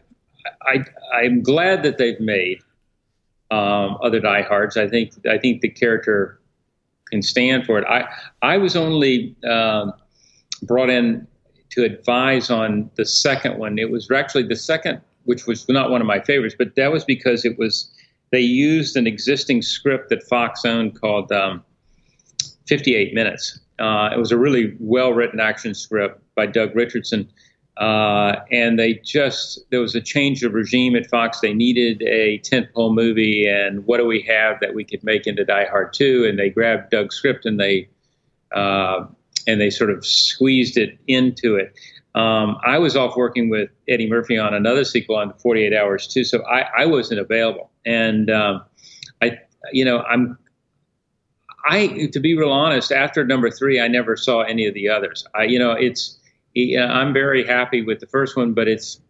I, 0.63 0.85
I'm 1.13 1.43
glad 1.43 1.83
that 1.83 1.99
they've 1.99 2.21
made 2.21 2.59
um, 3.51 3.99
other 4.03 4.21
Die 4.21 4.43
Hards. 4.43 4.77
I 4.77 4.89
think, 4.89 5.13
I 5.29 5.39
think 5.39 5.61
the 5.61 5.69
character 5.69 6.41
can 7.11 7.23
stand 7.23 7.67
for 7.67 7.79
it. 7.79 7.85
I, 7.89 8.09
I 8.43 8.57
was 8.57 8.77
only 8.77 9.37
um, 9.49 9.93
brought 10.63 10.91
in 10.91 11.27
to 11.71 11.85
advise 11.85 12.51
on 12.51 12.91
the 12.97 13.05
second 13.05 13.59
one. 13.59 13.79
It 13.79 13.91
was 13.91 14.11
actually 14.11 14.45
the 14.45 14.57
second, 14.57 15.01
which 15.25 15.47
was 15.47 15.69
not 15.69 15.91
one 15.91 16.01
of 16.01 16.07
my 16.07 16.21
favorites, 16.21 16.55
but 16.59 16.75
that 16.77 16.91
was 16.91 17.05
because 17.05 17.45
it 17.45 17.59
was 17.59 17.91
they 18.33 18.41
used 18.41 18.97
an 18.97 19.07
existing 19.07 19.63
script 19.63 20.09
that 20.11 20.23
Fox 20.25 20.65
owned 20.65 21.01
called 21.01 21.33
um, 21.33 21.65
58 22.71 23.13
minutes. 23.15 23.59
Uh, 23.81 24.11
it 24.15 24.19
was 24.19 24.31
a 24.31 24.39
really 24.39 24.77
well 24.79 25.13
written 25.13 25.41
action 25.41 25.75
script 25.75 26.23
by 26.37 26.47
Doug 26.47 26.75
Richardson. 26.77 27.29
Uh, 27.77 28.37
and 28.53 28.79
they 28.79 28.95
just, 29.05 29.59
there 29.71 29.81
was 29.81 29.97
a 29.97 30.01
change 30.01 30.45
of 30.45 30.55
regime 30.55 30.95
at 30.95 31.09
Fox. 31.09 31.41
They 31.41 31.53
needed 31.53 32.01
a 32.03 32.39
tentpole 32.41 32.95
movie, 32.95 33.49
and 33.49 33.85
what 33.87 33.97
do 33.97 34.07
we 34.07 34.21
have 34.23 34.61
that 34.61 34.75
we 34.75 34.85
could 34.85 35.03
make 35.03 35.27
into 35.27 35.45
Die 35.45 35.67
Hard 35.67 35.93
2? 35.93 36.27
And 36.27 36.39
they 36.39 36.49
grabbed 36.49 36.91
Doug's 36.91 37.17
script 37.17 37.45
and 37.45 37.59
they, 37.59 37.89
uh, 38.55 39.05
and 39.49 39.61
they 39.61 39.71
sort 39.71 39.91
of 39.91 40.07
squeezed 40.07 40.77
it 40.77 40.97
into 41.09 41.57
it. 41.57 41.75
Um, 42.15 42.59
I 42.65 42.79
was 42.79 42.97
off 42.97 43.17
working 43.17 43.49
with 43.49 43.71
Eddie 43.89 44.09
Murphy 44.09 44.39
on 44.39 44.55
another 44.55 44.85
sequel 44.85 45.17
on 45.17 45.33
48 45.39 45.75
Hours 45.75 46.07
too, 46.07 46.23
so 46.23 46.45
I, 46.47 46.83
I 46.83 46.87
wasn't 46.87 47.19
available. 47.19 47.71
And 47.85 48.31
um, 48.31 48.63
I, 49.23 49.39
you 49.73 49.85
know, 49.85 50.03
I'm 50.03 50.39
I, 51.69 52.09
to 52.13 52.21
be 52.21 52.37
real 52.37 52.53
honest, 52.53 52.93
after 52.93 53.25
number 53.25 53.51
three, 53.51 53.81
I 53.81 53.89
never 53.89 54.17
saw 54.17 54.43
any 54.43 54.67
of 54.67 54.75
the 54.75 54.89
others. 54.89 55.27
I, 55.35 55.45
you 55.45 55.59
know, 55.59 55.73
it's, 55.73 56.19
I'm 56.57 57.13
very 57.13 57.47
happy 57.47 57.83
with 57.83 58.01
the 58.01 58.07
first 58.07 58.37
one, 58.37 58.55
but 58.55 58.69
it's, 58.69 59.01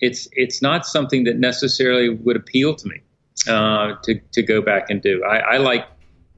it's, 0.00 0.28
it's 0.32 0.60
not 0.60 0.86
something 0.86 1.24
that 1.24 1.36
necessarily 1.36 2.10
would 2.10 2.36
appeal 2.36 2.74
to 2.74 2.88
me 2.88 3.00
uh, 3.48 3.94
to 4.02 4.20
to 4.32 4.42
go 4.42 4.60
back 4.60 4.90
and 4.90 5.00
do. 5.00 5.22
I, 5.24 5.38
I 5.38 5.56
like, 5.56 5.86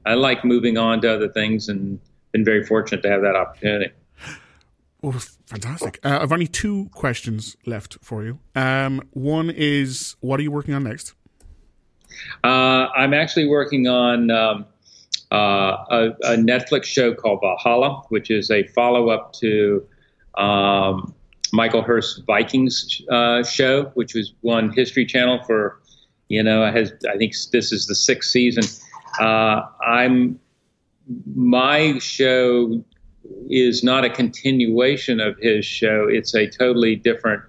I 0.05 0.13
like 0.13 0.45
moving 0.45 0.77
on 0.77 1.01
to 1.01 1.13
other 1.13 1.27
things, 1.27 1.67
and 1.67 1.99
been 2.31 2.45
very 2.45 2.65
fortunate 2.65 3.01
to 3.01 3.09
have 3.09 3.21
that 3.21 3.35
opportunity. 3.35 3.91
Well, 5.01 5.13
fantastic. 5.45 5.99
Uh, 6.03 6.19
I've 6.21 6.31
only 6.31 6.47
two 6.47 6.89
questions 6.93 7.55
left 7.65 7.97
for 8.01 8.23
you. 8.23 8.39
Um, 8.55 9.01
one 9.11 9.49
is, 9.49 10.15
what 10.19 10.39
are 10.39 10.43
you 10.43 10.51
working 10.51 10.73
on 10.73 10.83
next? 10.83 11.13
Uh, 12.43 12.87
I'm 12.95 13.13
actually 13.13 13.47
working 13.47 13.87
on 13.87 14.29
um, 14.29 14.61
uh, 14.61 14.63
a, 15.31 16.07
a, 16.23 16.35
Netflix 16.35 16.85
show 16.85 17.13
called 17.13 17.39
Valhalla, 17.41 18.01
which 18.09 18.31
is 18.31 18.49
a 18.49 18.63
follow 18.67 19.09
up 19.09 19.33
to 19.33 19.85
um, 20.37 21.13
Michael 21.53 21.81
Hirst's 21.81 22.19
Vikings 22.25 23.01
uh, 23.11 23.43
show, 23.43 23.85
which 23.93 24.13
was 24.15 24.33
won 24.41 24.71
History 24.71 25.05
Channel 25.05 25.43
for, 25.45 25.79
you 26.27 26.43
know, 26.43 26.71
has 26.71 26.93
I 27.11 27.17
think 27.17 27.33
this 27.51 27.71
is 27.71 27.87
the 27.87 27.95
sixth 27.95 28.29
season. 28.29 28.63
Uh, 29.19 29.61
I'm 29.85 30.39
my 31.35 31.97
show 31.99 32.83
is 33.49 33.83
not 33.83 34.05
a 34.05 34.09
continuation 34.09 35.19
of 35.19 35.37
his 35.39 35.65
show. 35.65 36.07
It's 36.07 36.35
a 36.35 36.47
totally 36.47 36.95
different 36.95 37.43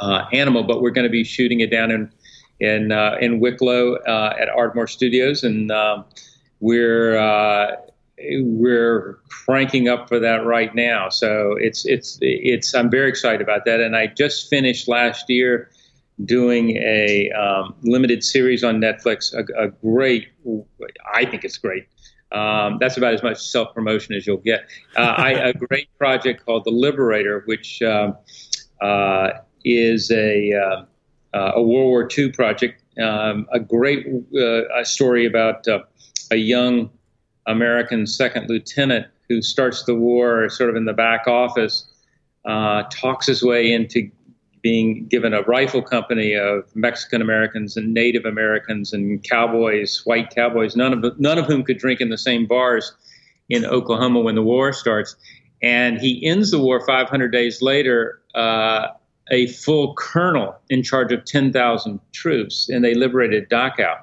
uh, 0.00 0.24
animal, 0.32 0.62
but 0.62 0.80
we're 0.80 0.90
going 0.90 1.06
to 1.06 1.10
be 1.10 1.24
shooting 1.24 1.60
it 1.60 1.70
down 1.70 1.90
in 1.90 2.10
in 2.60 2.92
uh, 2.92 3.16
in 3.20 3.40
Wicklow 3.40 3.96
uh, 3.96 4.34
at 4.40 4.48
Ardmore 4.48 4.86
Studios, 4.86 5.44
and 5.44 5.70
um, 5.70 6.04
we're 6.60 7.16
uh, 7.16 7.76
we're 8.18 9.18
cranking 9.28 9.88
up 9.88 10.08
for 10.08 10.18
that 10.20 10.44
right 10.44 10.74
now. 10.74 11.08
So 11.08 11.56
it's 11.58 11.84
it's 11.86 12.18
it's 12.20 12.74
I'm 12.74 12.90
very 12.90 13.08
excited 13.08 13.40
about 13.40 13.64
that. 13.66 13.80
And 13.80 13.96
I 13.96 14.06
just 14.06 14.48
finished 14.48 14.88
last 14.88 15.28
year 15.28 15.70
doing 16.24 16.76
a 16.78 17.30
um, 17.32 17.74
limited 17.82 18.24
series 18.24 18.64
on 18.64 18.80
Netflix. 18.80 19.34
A, 19.34 19.64
a, 19.64 19.68
great, 19.68 20.28
I 21.14 21.26
think 21.26 21.44
it's 21.44 21.58
great. 21.58 21.86
Um, 22.32 22.78
that's 22.80 22.96
about 22.96 23.12
as 23.14 23.22
much 23.22 23.38
self 23.38 23.74
promotion 23.74 24.14
as 24.14 24.26
you'll 24.26 24.38
get. 24.38 24.66
Uh, 24.96 25.14
I, 25.16 25.30
a 25.32 25.52
great 25.52 25.88
project 25.98 26.44
called 26.44 26.64
The 26.64 26.70
Liberator, 26.70 27.42
which 27.46 27.82
um, 27.82 28.16
uh, 28.80 29.30
is 29.64 30.10
a 30.10 30.52
uh, 30.54 30.84
a 31.54 31.62
World 31.62 31.88
War 31.88 32.08
II 32.16 32.32
project. 32.32 32.82
Um, 32.98 33.46
a 33.52 33.60
great 33.60 34.06
uh, 34.34 34.80
a 34.80 34.84
story 34.84 35.26
about 35.26 35.68
uh, 35.68 35.80
a 36.30 36.36
young 36.36 36.90
American 37.46 38.06
second 38.06 38.48
lieutenant 38.48 39.06
who 39.28 39.42
starts 39.42 39.84
the 39.84 39.94
war 39.94 40.48
sort 40.48 40.70
of 40.70 40.76
in 40.76 40.84
the 40.84 40.92
back 40.92 41.26
office, 41.26 41.86
uh, 42.44 42.84
talks 42.90 43.26
his 43.26 43.42
way 43.42 43.72
into 43.72 44.10
being 44.62 45.06
given 45.06 45.32
a 45.32 45.42
rifle 45.42 45.82
company 45.82 46.34
of 46.34 46.64
Mexican 46.74 47.22
Americans 47.22 47.76
and 47.76 47.94
Native 47.94 48.24
Americans 48.24 48.92
and 48.92 49.22
cowboys, 49.22 50.02
white 50.04 50.30
cowboys, 50.34 50.74
none 50.74 50.92
of 50.92 51.20
none 51.20 51.38
of 51.38 51.46
whom 51.46 51.62
could 51.62 51.78
drink 51.78 52.00
in 52.00 52.08
the 52.08 52.18
same 52.18 52.46
bars 52.46 52.92
in 53.48 53.64
Oklahoma 53.64 54.20
when 54.20 54.34
the 54.34 54.42
war 54.42 54.72
starts. 54.72 55.14
And 55.62 55.98
he 55.98 56.26
ends 56.26 56.50
the 56.50 56.58
war 56.58 56.84
500 56.84 57.28
days 57.28 57.62
later, 57.62 58.20
uh, 58.34 58.88
a 59.30 59.46
full 59.48 59.94
colonel 59.94 60.56
in 60.68 60.82
charge 60.82 61.12
of 61.12 61.24
10,000 61.24 62.00
troops, 62.12 62.68
and 62.68 62.84
they 62.84 62.94
liberated 62.94 63.48
Dachau 63.48 63.98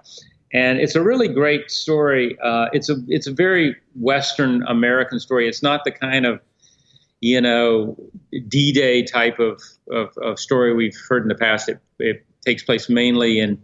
and 0.53 0.79
it's 0.79 0.95
a 0.95 1.01
really 1.01 1.27
great 1.27 1.71
story. 1.71 2.37
Uh, 2.41 2.67
it's 2.73 2.89
a 2.89 2.97
it's 3.07 3.27
a 3.27 3.33
very 3.33 3.75
Western 3.95 4.63
American 4.67 5.19
story. 5.19 5.47
It's 5.47 5.63
not 5.63 5.83
the 5.83 5.91
kind 5.91 6.25
of 6.25 6.39
you 7.21 7.41
know 7.41 7.97
D-Day 8.47 9.03
type 9.03 9.39
of, 9.39 9.61
of, 9.89 10.09
of 10.17 10.39
story 10.39 10.73
we've 10.73 10.97
heard 11.09 11.23
in 11.23 11.29
the 11.29 11.35
past. 11.35 11.69
It, 11.69 11.79
it, 11.99 12.25
takes 12.45 12.61
place 12.61 12.89
mainly 12.89 13.39
in 13.39 13.57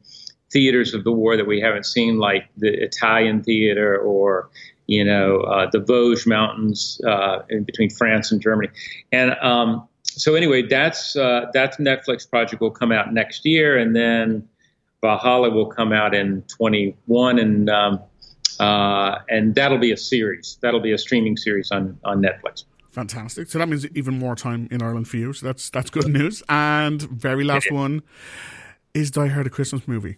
theaters 0.53 0.93
of 0.93 1.03
the 1.03 1.11
war 1.11 1.35
that 1.35 1.45
we 1.45 1.59
haven't 1.59 1.85
seen, 1.85 2.17
like 2.17 2.45
the 2.55 2.69
Italian 2.81 3.43
theater 3.43 3.97
or 3.97 4.49
you 4.87 5.03
know 5.03 5.41
uh, 5.41 5.69
the 5.69 5.79
Vosges 5.79 6.25
Mountains 6.25 7.01
uh, 7.05 7.39
in 7.49 7.65
between 7.65 7.89
France 7.89 8.31
and 8.31 8.41
Germany. 8.41 8.69
And 9.11 9.35
um, 9.41 9.85
so 10.03 10.35
anyway, 10.35 10.61
that's 10.61 11.17
uh, 11.17 11.47
that 11.53 11.77
Netflix 11.77 12.27
project 12.27 12.61
will 12.61 12.71
come 12.71 12.93
out 12.93 13.13
next 13.13 13.45
year, 13.45 13.77
and 13.77 13.93
then 13.93 14.47
Valhalla 15.01 15.49
will 15.49 15.67
come 15.67 15.93
out 15.93 16.13
in 16.13 16.43
21, 16.43 17.39
and 17.39 17.69
um, 17.69 17.99
uh, 18.59 19.19
and 19.29 19.55
that'll 19.55 19.77
be 19.77 19.91
a 19.91 19.97
series. 19.97 20.57
That'll 20.61 20.81
be 20.81 20.91
a 20.91 20.97
streaming 20.97 21.37
series 21.37 21.71
on 21.71 21.97
on 22.03 22.21
Netflix. 22.21 22.65
Fantastic. 22.91 23.49
So 23.49 23.59
that 23.59 23.69
means 23.69 23.85
even 23.95 24.17
more 24.17 24.35
time 24.35 24.67
in 24.71 24.81
Ireland 24.81 25.07
for 25.07 25.17
you. 25.17 25.31
So 25.33 25.45
that's 25.45 25.69
that's 25.69 25.89
good 25.89 26.07
news. 26.07 26.43
And 26.49 27.01
very 27.01 27.43
last 27.43 27.71
one 27.71 28.01
is 28.93 29.11
Die 29.11 29.27
Hard 29.27 29.47
a 29.47 29.49
Christmas 29.49 29.87
movie? 29.87 30.17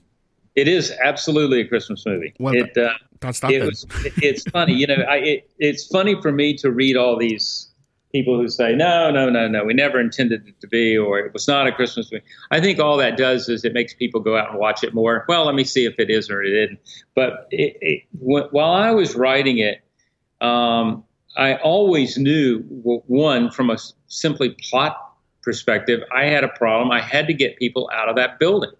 It 0.55 0.67
is 0.67 0.91
absolutely 1.03 1.61
a 1.61 1.67
Christmas 1.67 2.05
movie. 2.05 2.33
Well, 2.39 2.53
it, 2.55 2.75
uh, 2.77 2.89
that's 3.19 3.39
that. 3.39 3.51
It 3.51 3.63
was, 3.63 3.85
it's 4.17 4.43
funny, 4.49 4.73
you 4.73 4.87
know. 4.87 4.95
I, 4.95 5.17
it, 5.17 5.49
it's 5.59 5.87
funny 5.87 6.21
for 6.21 6.31
me 6.31 6.55
to 6.57 6.71
read 6.71 6.97
all 6.97 7.17
these 7.17 7.70
people 8.11 8.37
who 8.37 8.47
say, 8.47 8.75
"No, 8.75 9.11
no, 9.11 9.29
no, 9.29 9.47
no, 9.47 9.63
we 9.63 9.73
never 9.73 9.99
intended 9.99 10.47
it 10.47 10.59
to 10.61 10.67
be," 10.67 10.97
or 10.97 11.19
"It 11.19 11.33
was 11.33 11.47
not 11.47 11.67
a 11.67 11.71
Christmas 11.71 12.11
movie." 12.11 12.23
I 12.51 12.59
think 12.59 12.79
all 12.79 12.97
that 12.97 13.17
does 13.17 13.49
is 13.49 13.65
it 13.65 13.73
makes 13.73 13.93
people 13.93 14.21
go 14.21 14.37
out 14.37 14.51
and 14.51 14.59
watch 14.59 14.83
it 14.83 14.93
more. 14.93 15.25
Well, 15.27 15.45
let 15.45 15.55
me 15.55 15.63
see 15.63 15.85
if 15.85 15.95
it 15.97 16.09
is 16.09 16.29
or 16.29 16.43
it 16.43 16.53
isn't. 16.53 16.79
But 17.15 17.47
it, 17.51 17.77
it, 17.81 18.03
while 18.19 18.71
I 18.71 18.91
was 18.91 19.15
writing 19.15 19.59
it, 19.59 19.81
um, 20.41 21.03
I 21.37 21.55
always 21.55 22.17
knew 22.17 22.59
one 23.07 23.51
from 23.51 23.69
a 23.69 23.77
simply 24.07 24.55
plot 24.69 24.97
perspective, 25.41 26.01
I 26.15 26.25
had 26.25 26.43
a 26.43 26.49
problem. 26.49 26.91
I 26.91 27.01
had 27.01 27.27
to 27.27 27.33
get 27.33 27.57
people 27.57 27.89
out 27.93 28.09
of 28.09 28.15
that 28.15 28.39
building. 28.39 28.71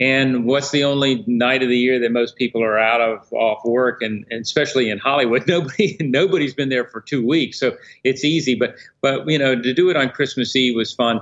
And 0.00 0.44
what's 0.44 0.70
the 0.70 0.84
only 0.84 1.24
night 1.26 1.62
of 1.62 1.68
the 1.68 1.76
year 1.76 1.98
that 1.98 2.12
most 2.12 2.36
people 2.36 2.62
are 2.62 2.78
out 2.78 3.00
of 3.00 3.32
off 3.32 3.64
work, 3.64 4.00
and, 4.00 4.24
and 4.30 4.42
especially 4.42 4.90
in 4.90 4.98
Hollywood, 4.98 5.44
nobody 5.48 5.96
nobody's 6.00 6.54
been 6.54 6.68
there 6.68 6.84
for 6.84 7.00
two 7.00 7.26
weeks, 7.26 7.58
so 7.58 7.76
it's 8.04 8.24
easy. 8.24 8.54
But 8.54 8.76
but 9.00 9.28
you 9.28 9.38
know 9.38 9.60
to 9.60 9.74
do 9.74 9.90
it 9.90 9.96
on 9.96 10.10
Christmas 10.10 10.54
Eve 10.54 10.76
was 10.76 10.92
fun, 10.92 11.20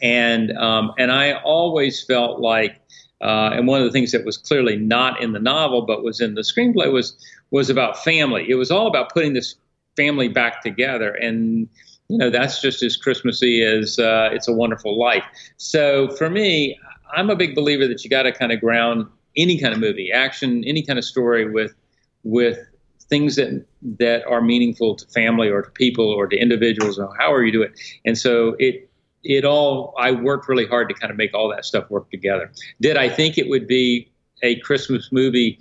and 0.00 0.56
um, 0.56 0.92
and 0.98 1.12
I 1.12 1.34
always 1.34 2.02
felt 2.02 2.40
like, 2.40 2.80
uh, 3.20 3.50
and 3.52 3.66
one 3.66 3.80
of 3.80 3.86
the 3.86 3.92
things 3.92 4.12
that 4.12 4.24
was 4.24 4.38
clearly 4.38 4.76
not 4.76 5.22
in 5.22 5.32
the 5.32 5.40
novel 5.40 5.82
but 5.82 6.02
was 6.02 6.22
in 6.22 6.34
the 6.34 6.42
screenplay 6.42 6.90
was 6.90 7.16
was 7.50 7.68
about 7.68 8.02
family. 8.02 8.46
It 8.48 8.54
was 8.54 8.70
all 8.70 8.86
about 8.86 9.12
putting 9.12 9.34
this 9.34 9.56
family 9.94 10.28
back 10.28 10.62
together, 10.62 11.10
and 11.10 11.68
you 12.08 12.16
know 12.16 12.30
that's 12.30 12.62
just 12.62 12.82
as 12.82 12.96
Christmassy 12.96 13.62
as 13.62 13.98
uh, 13.98 14.30
It's 14.32 14.48
a 14.48 14.54
Wonderful 14.54 14.98
Life. 14.98 15.24
So 15.58 16.08
for 16.16 16.30
me, 16.30 16.78
I'm 17.14 17.30
a 17.30 17.36
big 17.36 17.54
believer 17.54 17.86
that 17.88 18.04
you 18.04 18.10
got 18.10 18.22
to 18.24 18.32
kind 18.32 18.52
of 18.52 18.60
ground 18.60 19.06
any 19.36 19.58
kind 19.60 19.72
of 19.72 19.80
movie, 19.80 20.10
action, 20.12 20.64
any 20.66 20.82
kind 20.82 20.98
of 20.98 21.04
story 21.04 21.50
with 21.50 21.74
with 22.24 22.58
things 23.08 23.36
that 23.36 23.64
that 23.98 24.24
are 24.26 24.40
meaningful 24.42 24.94
to 24.96 25.06
family 25.06 25.48
or 25.48 25.62
to 25.62 25.70
people 25.70 26.06
or 26.06 26.26
to 26.26 26.36
individuals 26.36 26.98
or 26.98 27.14
however 27.18 27.44
you 27.44 27.52
do 27.52 27.62
it. 27.62 27.72
And 28.04 28.18
so 28.18 28.56
it 28.58 28.90
it 29.24 29.44
all 29.44 29.94
I 29.98 30.12
worked 30.12 30.48
really 30.48 30.66
hard 30.66 30.88
to 30.88 30.94
kind 30.94 31.10
of 31.10 31.16
make 31.16 31.34
all 31.34 31.48
that 31.48 31.64
stuff 31.64 31.90
work 31.90 32.10
together. 32.10 32.50
Did 32.80 32.96
I 32.96 33.08
think 33.08 33.38
it 33.38 33.48
would 33.48 33.66
be 33.66 34.10
a 34.42 34.58
Christmas 34.60 35.10
movie 35.10 35.58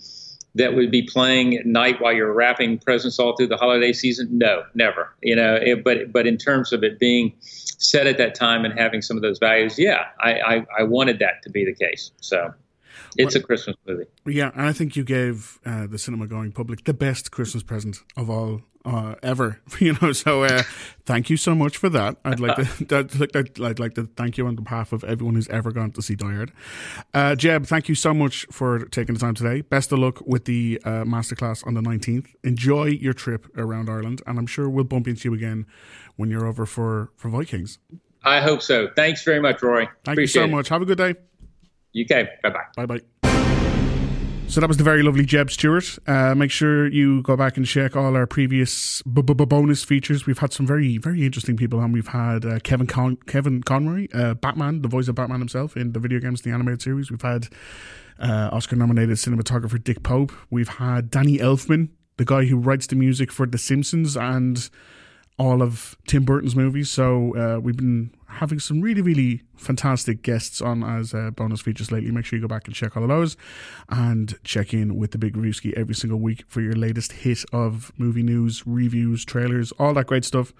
that 0.58 0.76
would 0.76 0.92
be 0.92 1.04
playing 1.04 1.56
at 1.56 1.66
night 1.66 2.02
while 2.02 2.14
you're 2.14 2.34
wrapping 2.34 2.80
presents 2.80 3.20
all 3.20 3.36
through 3.36 3.48
the 3.48 3.58
holiday 3.58 3.94
season? 3.94 4.28
No, 4.32 4.64
never. 4.76 5.14
You 5.22 5.36
know, 5.36 5.56
it, 5.56 5.84
but 5.84 6.12
but 6.12 6.28
in 6.28 6.38
terms 6.38 6.74
of 6.74 6.84
it 6.84 7.00
being 7.00 7.34
set 7.42 8.08
at 8.08 8.18
that 8.18 8.36
time 8.36 8.66
and 8.66 8.78
having 8.78 9.02
some 9.02 9.18
of 9.18 9.24
those 9.24 9.40
values, 9.40 9.78
yeah, 9.78 10.06
I, 10.20 10.34
I, 10.34 10.66
I 10.80 10.84
wanted 10.84 11.20
that 11.20 11.44
to 11.44 11.50
be 11.50 11.66
the 11.66 11.74
case. 11.74 12.12
So 12.22 12.54
it's 13.18 13.36
well, 13.36 13.44
a 13.44 13.46
Christmas 13.46 13.76
movie. 13.86 14.06
Yeah, 14.26 14.52
and 14.54 14.64
I 14.64 14.74
think 14.74 14.96
you 14.96 15.04
gave 15.04 15.60
uh, 15.66 15.88
the 15.88 15.98
cinema 15.98 16.28
going 16.28 16.52
public 16.52 16.84
the 16.84 16.94
best 16.94 17.32
Christmas 17.32 17.64
present 17.64 17.98
of 18.16 18.30
all 18.30 18.62
uh, 18.88 19.16
ever. 19.22 19.60
You 19.80 19.96
know, 20.02 20.12
so 20.12 20.44
uh, 20.44 20.64
thank 21.06 21.30
you 21.30 21.38
so 21.38 21.54
much 21.54 21.78
for 21.78 21.88
that. 21.90 22.18
I'd 22.26 22.40
like 22.40 22.56
to 22.56 23.30
I'd, 23.36 23.62
I'd 23.62 23.80
like 23.80 23.94
to 23.94 24.06
thank 24.16 24.38
you 24.38 24.48
on 24.48 24.56
behalf 24.56 24.92
of 24.92 25.04
everyone 25.04 25.36
who's 25.36 25.48
ever 25.50 25.72
gone 25.72 25.92
to 25.92 26.02
see 26.02 26.16
Die 26.16 26.34
Hard. 26.34 26.52
Uh, 27.14 27.36
Jeb, 27.36 27.68
thank 27.68 27.90
you 27.90 27.96
so 27.96 28.14
much 28.14 28.48
for 28.52 28.86
taking 28.86 29.14
the 29.14 29.20
time 29.20 29.36
today. 29.36 29.62
Best 29.62 29.92
of 29.92 30.00
luck 30.00 30.22
with 30.26 30.46
the 30.46 30.82
uh, 30.84 31.04
masterclass 31.04 31.66
on 31.68 31.76
the 31.76 31.82
nineteenth. 31.82 32.34
Enjoy 32.44 32.86
your 32.86 33.14
trip 33.14 33.46
around 33.56 33.90
Ireland, 33.90 34.22
and 34.26 34.40
I'm 34.40 34.48
sure 34.48 34.68
we'll 34.68 34.84
bump 34.84 35.08
into 35.08 35.30
you 35.30 35.36
again 35.36 35.68
when 36.16 36.32
you're 36.32 36.48
over 36.48 36.66
for 36.66 37.12
for 37.16 37.30
Vikings. 37.30 37.78
I 38.24 38.42
hope 38.42 38.62
so. 38.62 38.90
Thanks 38.96 39.24
very 39.24 39.40
much, 39.40 39.62
Rory. 39.62 39.86
Thank 40.04 40.16
Appreciate 40.16 40.42
you 40.42 40.48
so 40.48 40.56
much. 40.56 40.70
Have 40.70 40.82
a 40.82 40.86
good 40.86 40.98
day. 40.98 41.16
UK. 42.04 42.28
Bye 42.44 42.50
bye. 42.50 42.86
Bye 42.86 42.86
bye. 42.86 43.02
So 44.50 44.62
that 44.62 44.68
was 44.70 44.78
the 44.78 44.84
very 44.84 45.04
lovely 45.04 45.26
Jeb 45.26 45.52
Stuart. 45.52 46.00
Uh, 46.08 46.34
make 46.34 46.52
sure 46.52 46.88
you 46.88 47.22
go 47.24 47.36
back 47.36 47.58
and 47.58 47.66
check 47.66 47.98
all 47.98 48.16
our 48.16 48.26
previous 48.26 49.02
b- 49.02 49.22
b- 49.22 49.34
bonus 49.34 49.84
features. 49.84 50.26
We've 50.26 50.38
had 50.38 50.54
some 50.54 50.66
very, 50.66 50.98
very 50.98 51.26
interesting 51.26 51.58
people 51.58 51.80
on. 51.82 51.92
We've 51.92 52.08
had 52.08 52.46
uh, 52.46 52.60
Kevin 52.60 52.88
Con- 52.88 53.18
Kevin 53.28 53.62
Conroy, 53.62 54.08
uh, 54.14 54.36
Batman, 54.36 54.84
the 54.84 54.88
voice 54.88 55.10
of 55.10 55.16
Batman 55.16 55.40
himself 55.40 55.76
in 55.76 55.92
the 55.92 56.00
video 56.00 56.20
games, 56.22 56.44
the 56.44 56.52
animated 56.52 56.82
series. 56.82 57.12
We've 57.12 57.22
had 57.22 57.50
uh, 58.20 58.50
Oscar-nominated 58.54 59.18
cinematographer 59.18 59.84
Dick 59.84 60.02
Pope. 60.02 60.32
We've 60.50 60.70
had 60.70 61.12
Danny 61.12 61.40
Elfman, 61.40 61.90
the 62.16 62.26
guy 62.26 62.46
who 62.46 62.58
writes 62.58 62.88
the 62.88 62.96
music 62.96 63.34
for 63.34 63.46
The 63.46 63.58
Simpsons 63.58 64.16
and 64.16 64.70
all 65.38 65.62
of 65.62 65.98
Tim 66.08 66.24
Burton's 66.24 66.56
movies. 66.56 66.90
So 66.90 67.36
uh, 67.36 67.60
we've 67.60 67.78
been 67.78 68.12
having 68.28 68.60
some 68.60 68.82
really, 68.82 69.02
really 69.02 69.42
fantastic 69.56 70.22
guests 70.22 70.62
on 70.62 70.84
as 70.84 71.14
uh, 71.14 71.32
bonus 71.32 71.62
features 71.62 71.92
lately. 71.92 72.12
Make 72.12 72.26
sure 72.26 72.38
you 72.38 72.42
go 72.42 72.48
back 72.48 72.68
and 72.68 72.76
check 72.76 72.96
all 72.96 73.04
of 73.04 73.10
those 73.10 73.38
and 73.90 74.38
check 74.44 74.74
in 74.74 74.96
with 74.96 75.12
the 75.12 75.18
Big 75.18 75.36
Reviewski 75.36 75.74
every 75.78 75.96
single 75.96 76.20
week 76.20 76.44
for 76.48 76.62
your 76.62 76.76
latest 76.76 77.14
hit 77.14 77.44
of 77.52 77.92
movie 77.98 78.24
news, 78.24 78.64
reviews, 78.66 79.26
trailers, 79.26 79.72
all 79.74 79.94
that 79.94 80.08
great 80.08 80.26
stuff. 80.26 80.54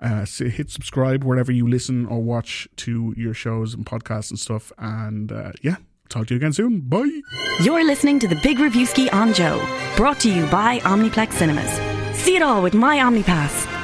Uh, 0.00 0.24
so 0.24 0.46
hit 0.46 0.70
subscribe 0.70 1.24
wherever 1.24 1.52
you 1.52 1.66
listen 1.66 2.06
or 2.06 2.22
watch 2.22 2.68
to 2.76 3.14
your 3.16 3.34
shows 3.34 3.74
and 3.74 3.86
podcasts 3.86 4.30
and 4.30 4.38
stuff. 4.38 4.72
And 4.78 5.32
uh, 5.32 5.52
yeah, 5.62 5.76
talk 6.08 6.26
to 6.28 6.34
you 6.34 6.38
again 6.38 6.52
soon. 6.52 6.80
Bye. 6.80 7.20
You're 7.62 7.84
listening 7.84 8.18
to 8.20 8.28
the 8.28 8.36
Big 8.42 8.58
Reviewski 8.58 9.12
on 9.12 9.32
Joe, 9.32 9.64
brought 9.96 10.20
to 10.20 10.32
you 10.32 10.46
by 10.46 10.80
Omniplex 10.80 11.32
Cinemas. 11.34 11.72
See 12.18 12.36
it 12.36 12.42
all 12.42 12.62
with 12.62 12.74
my 12.74 12.98
OmniPass. 12.98 13.83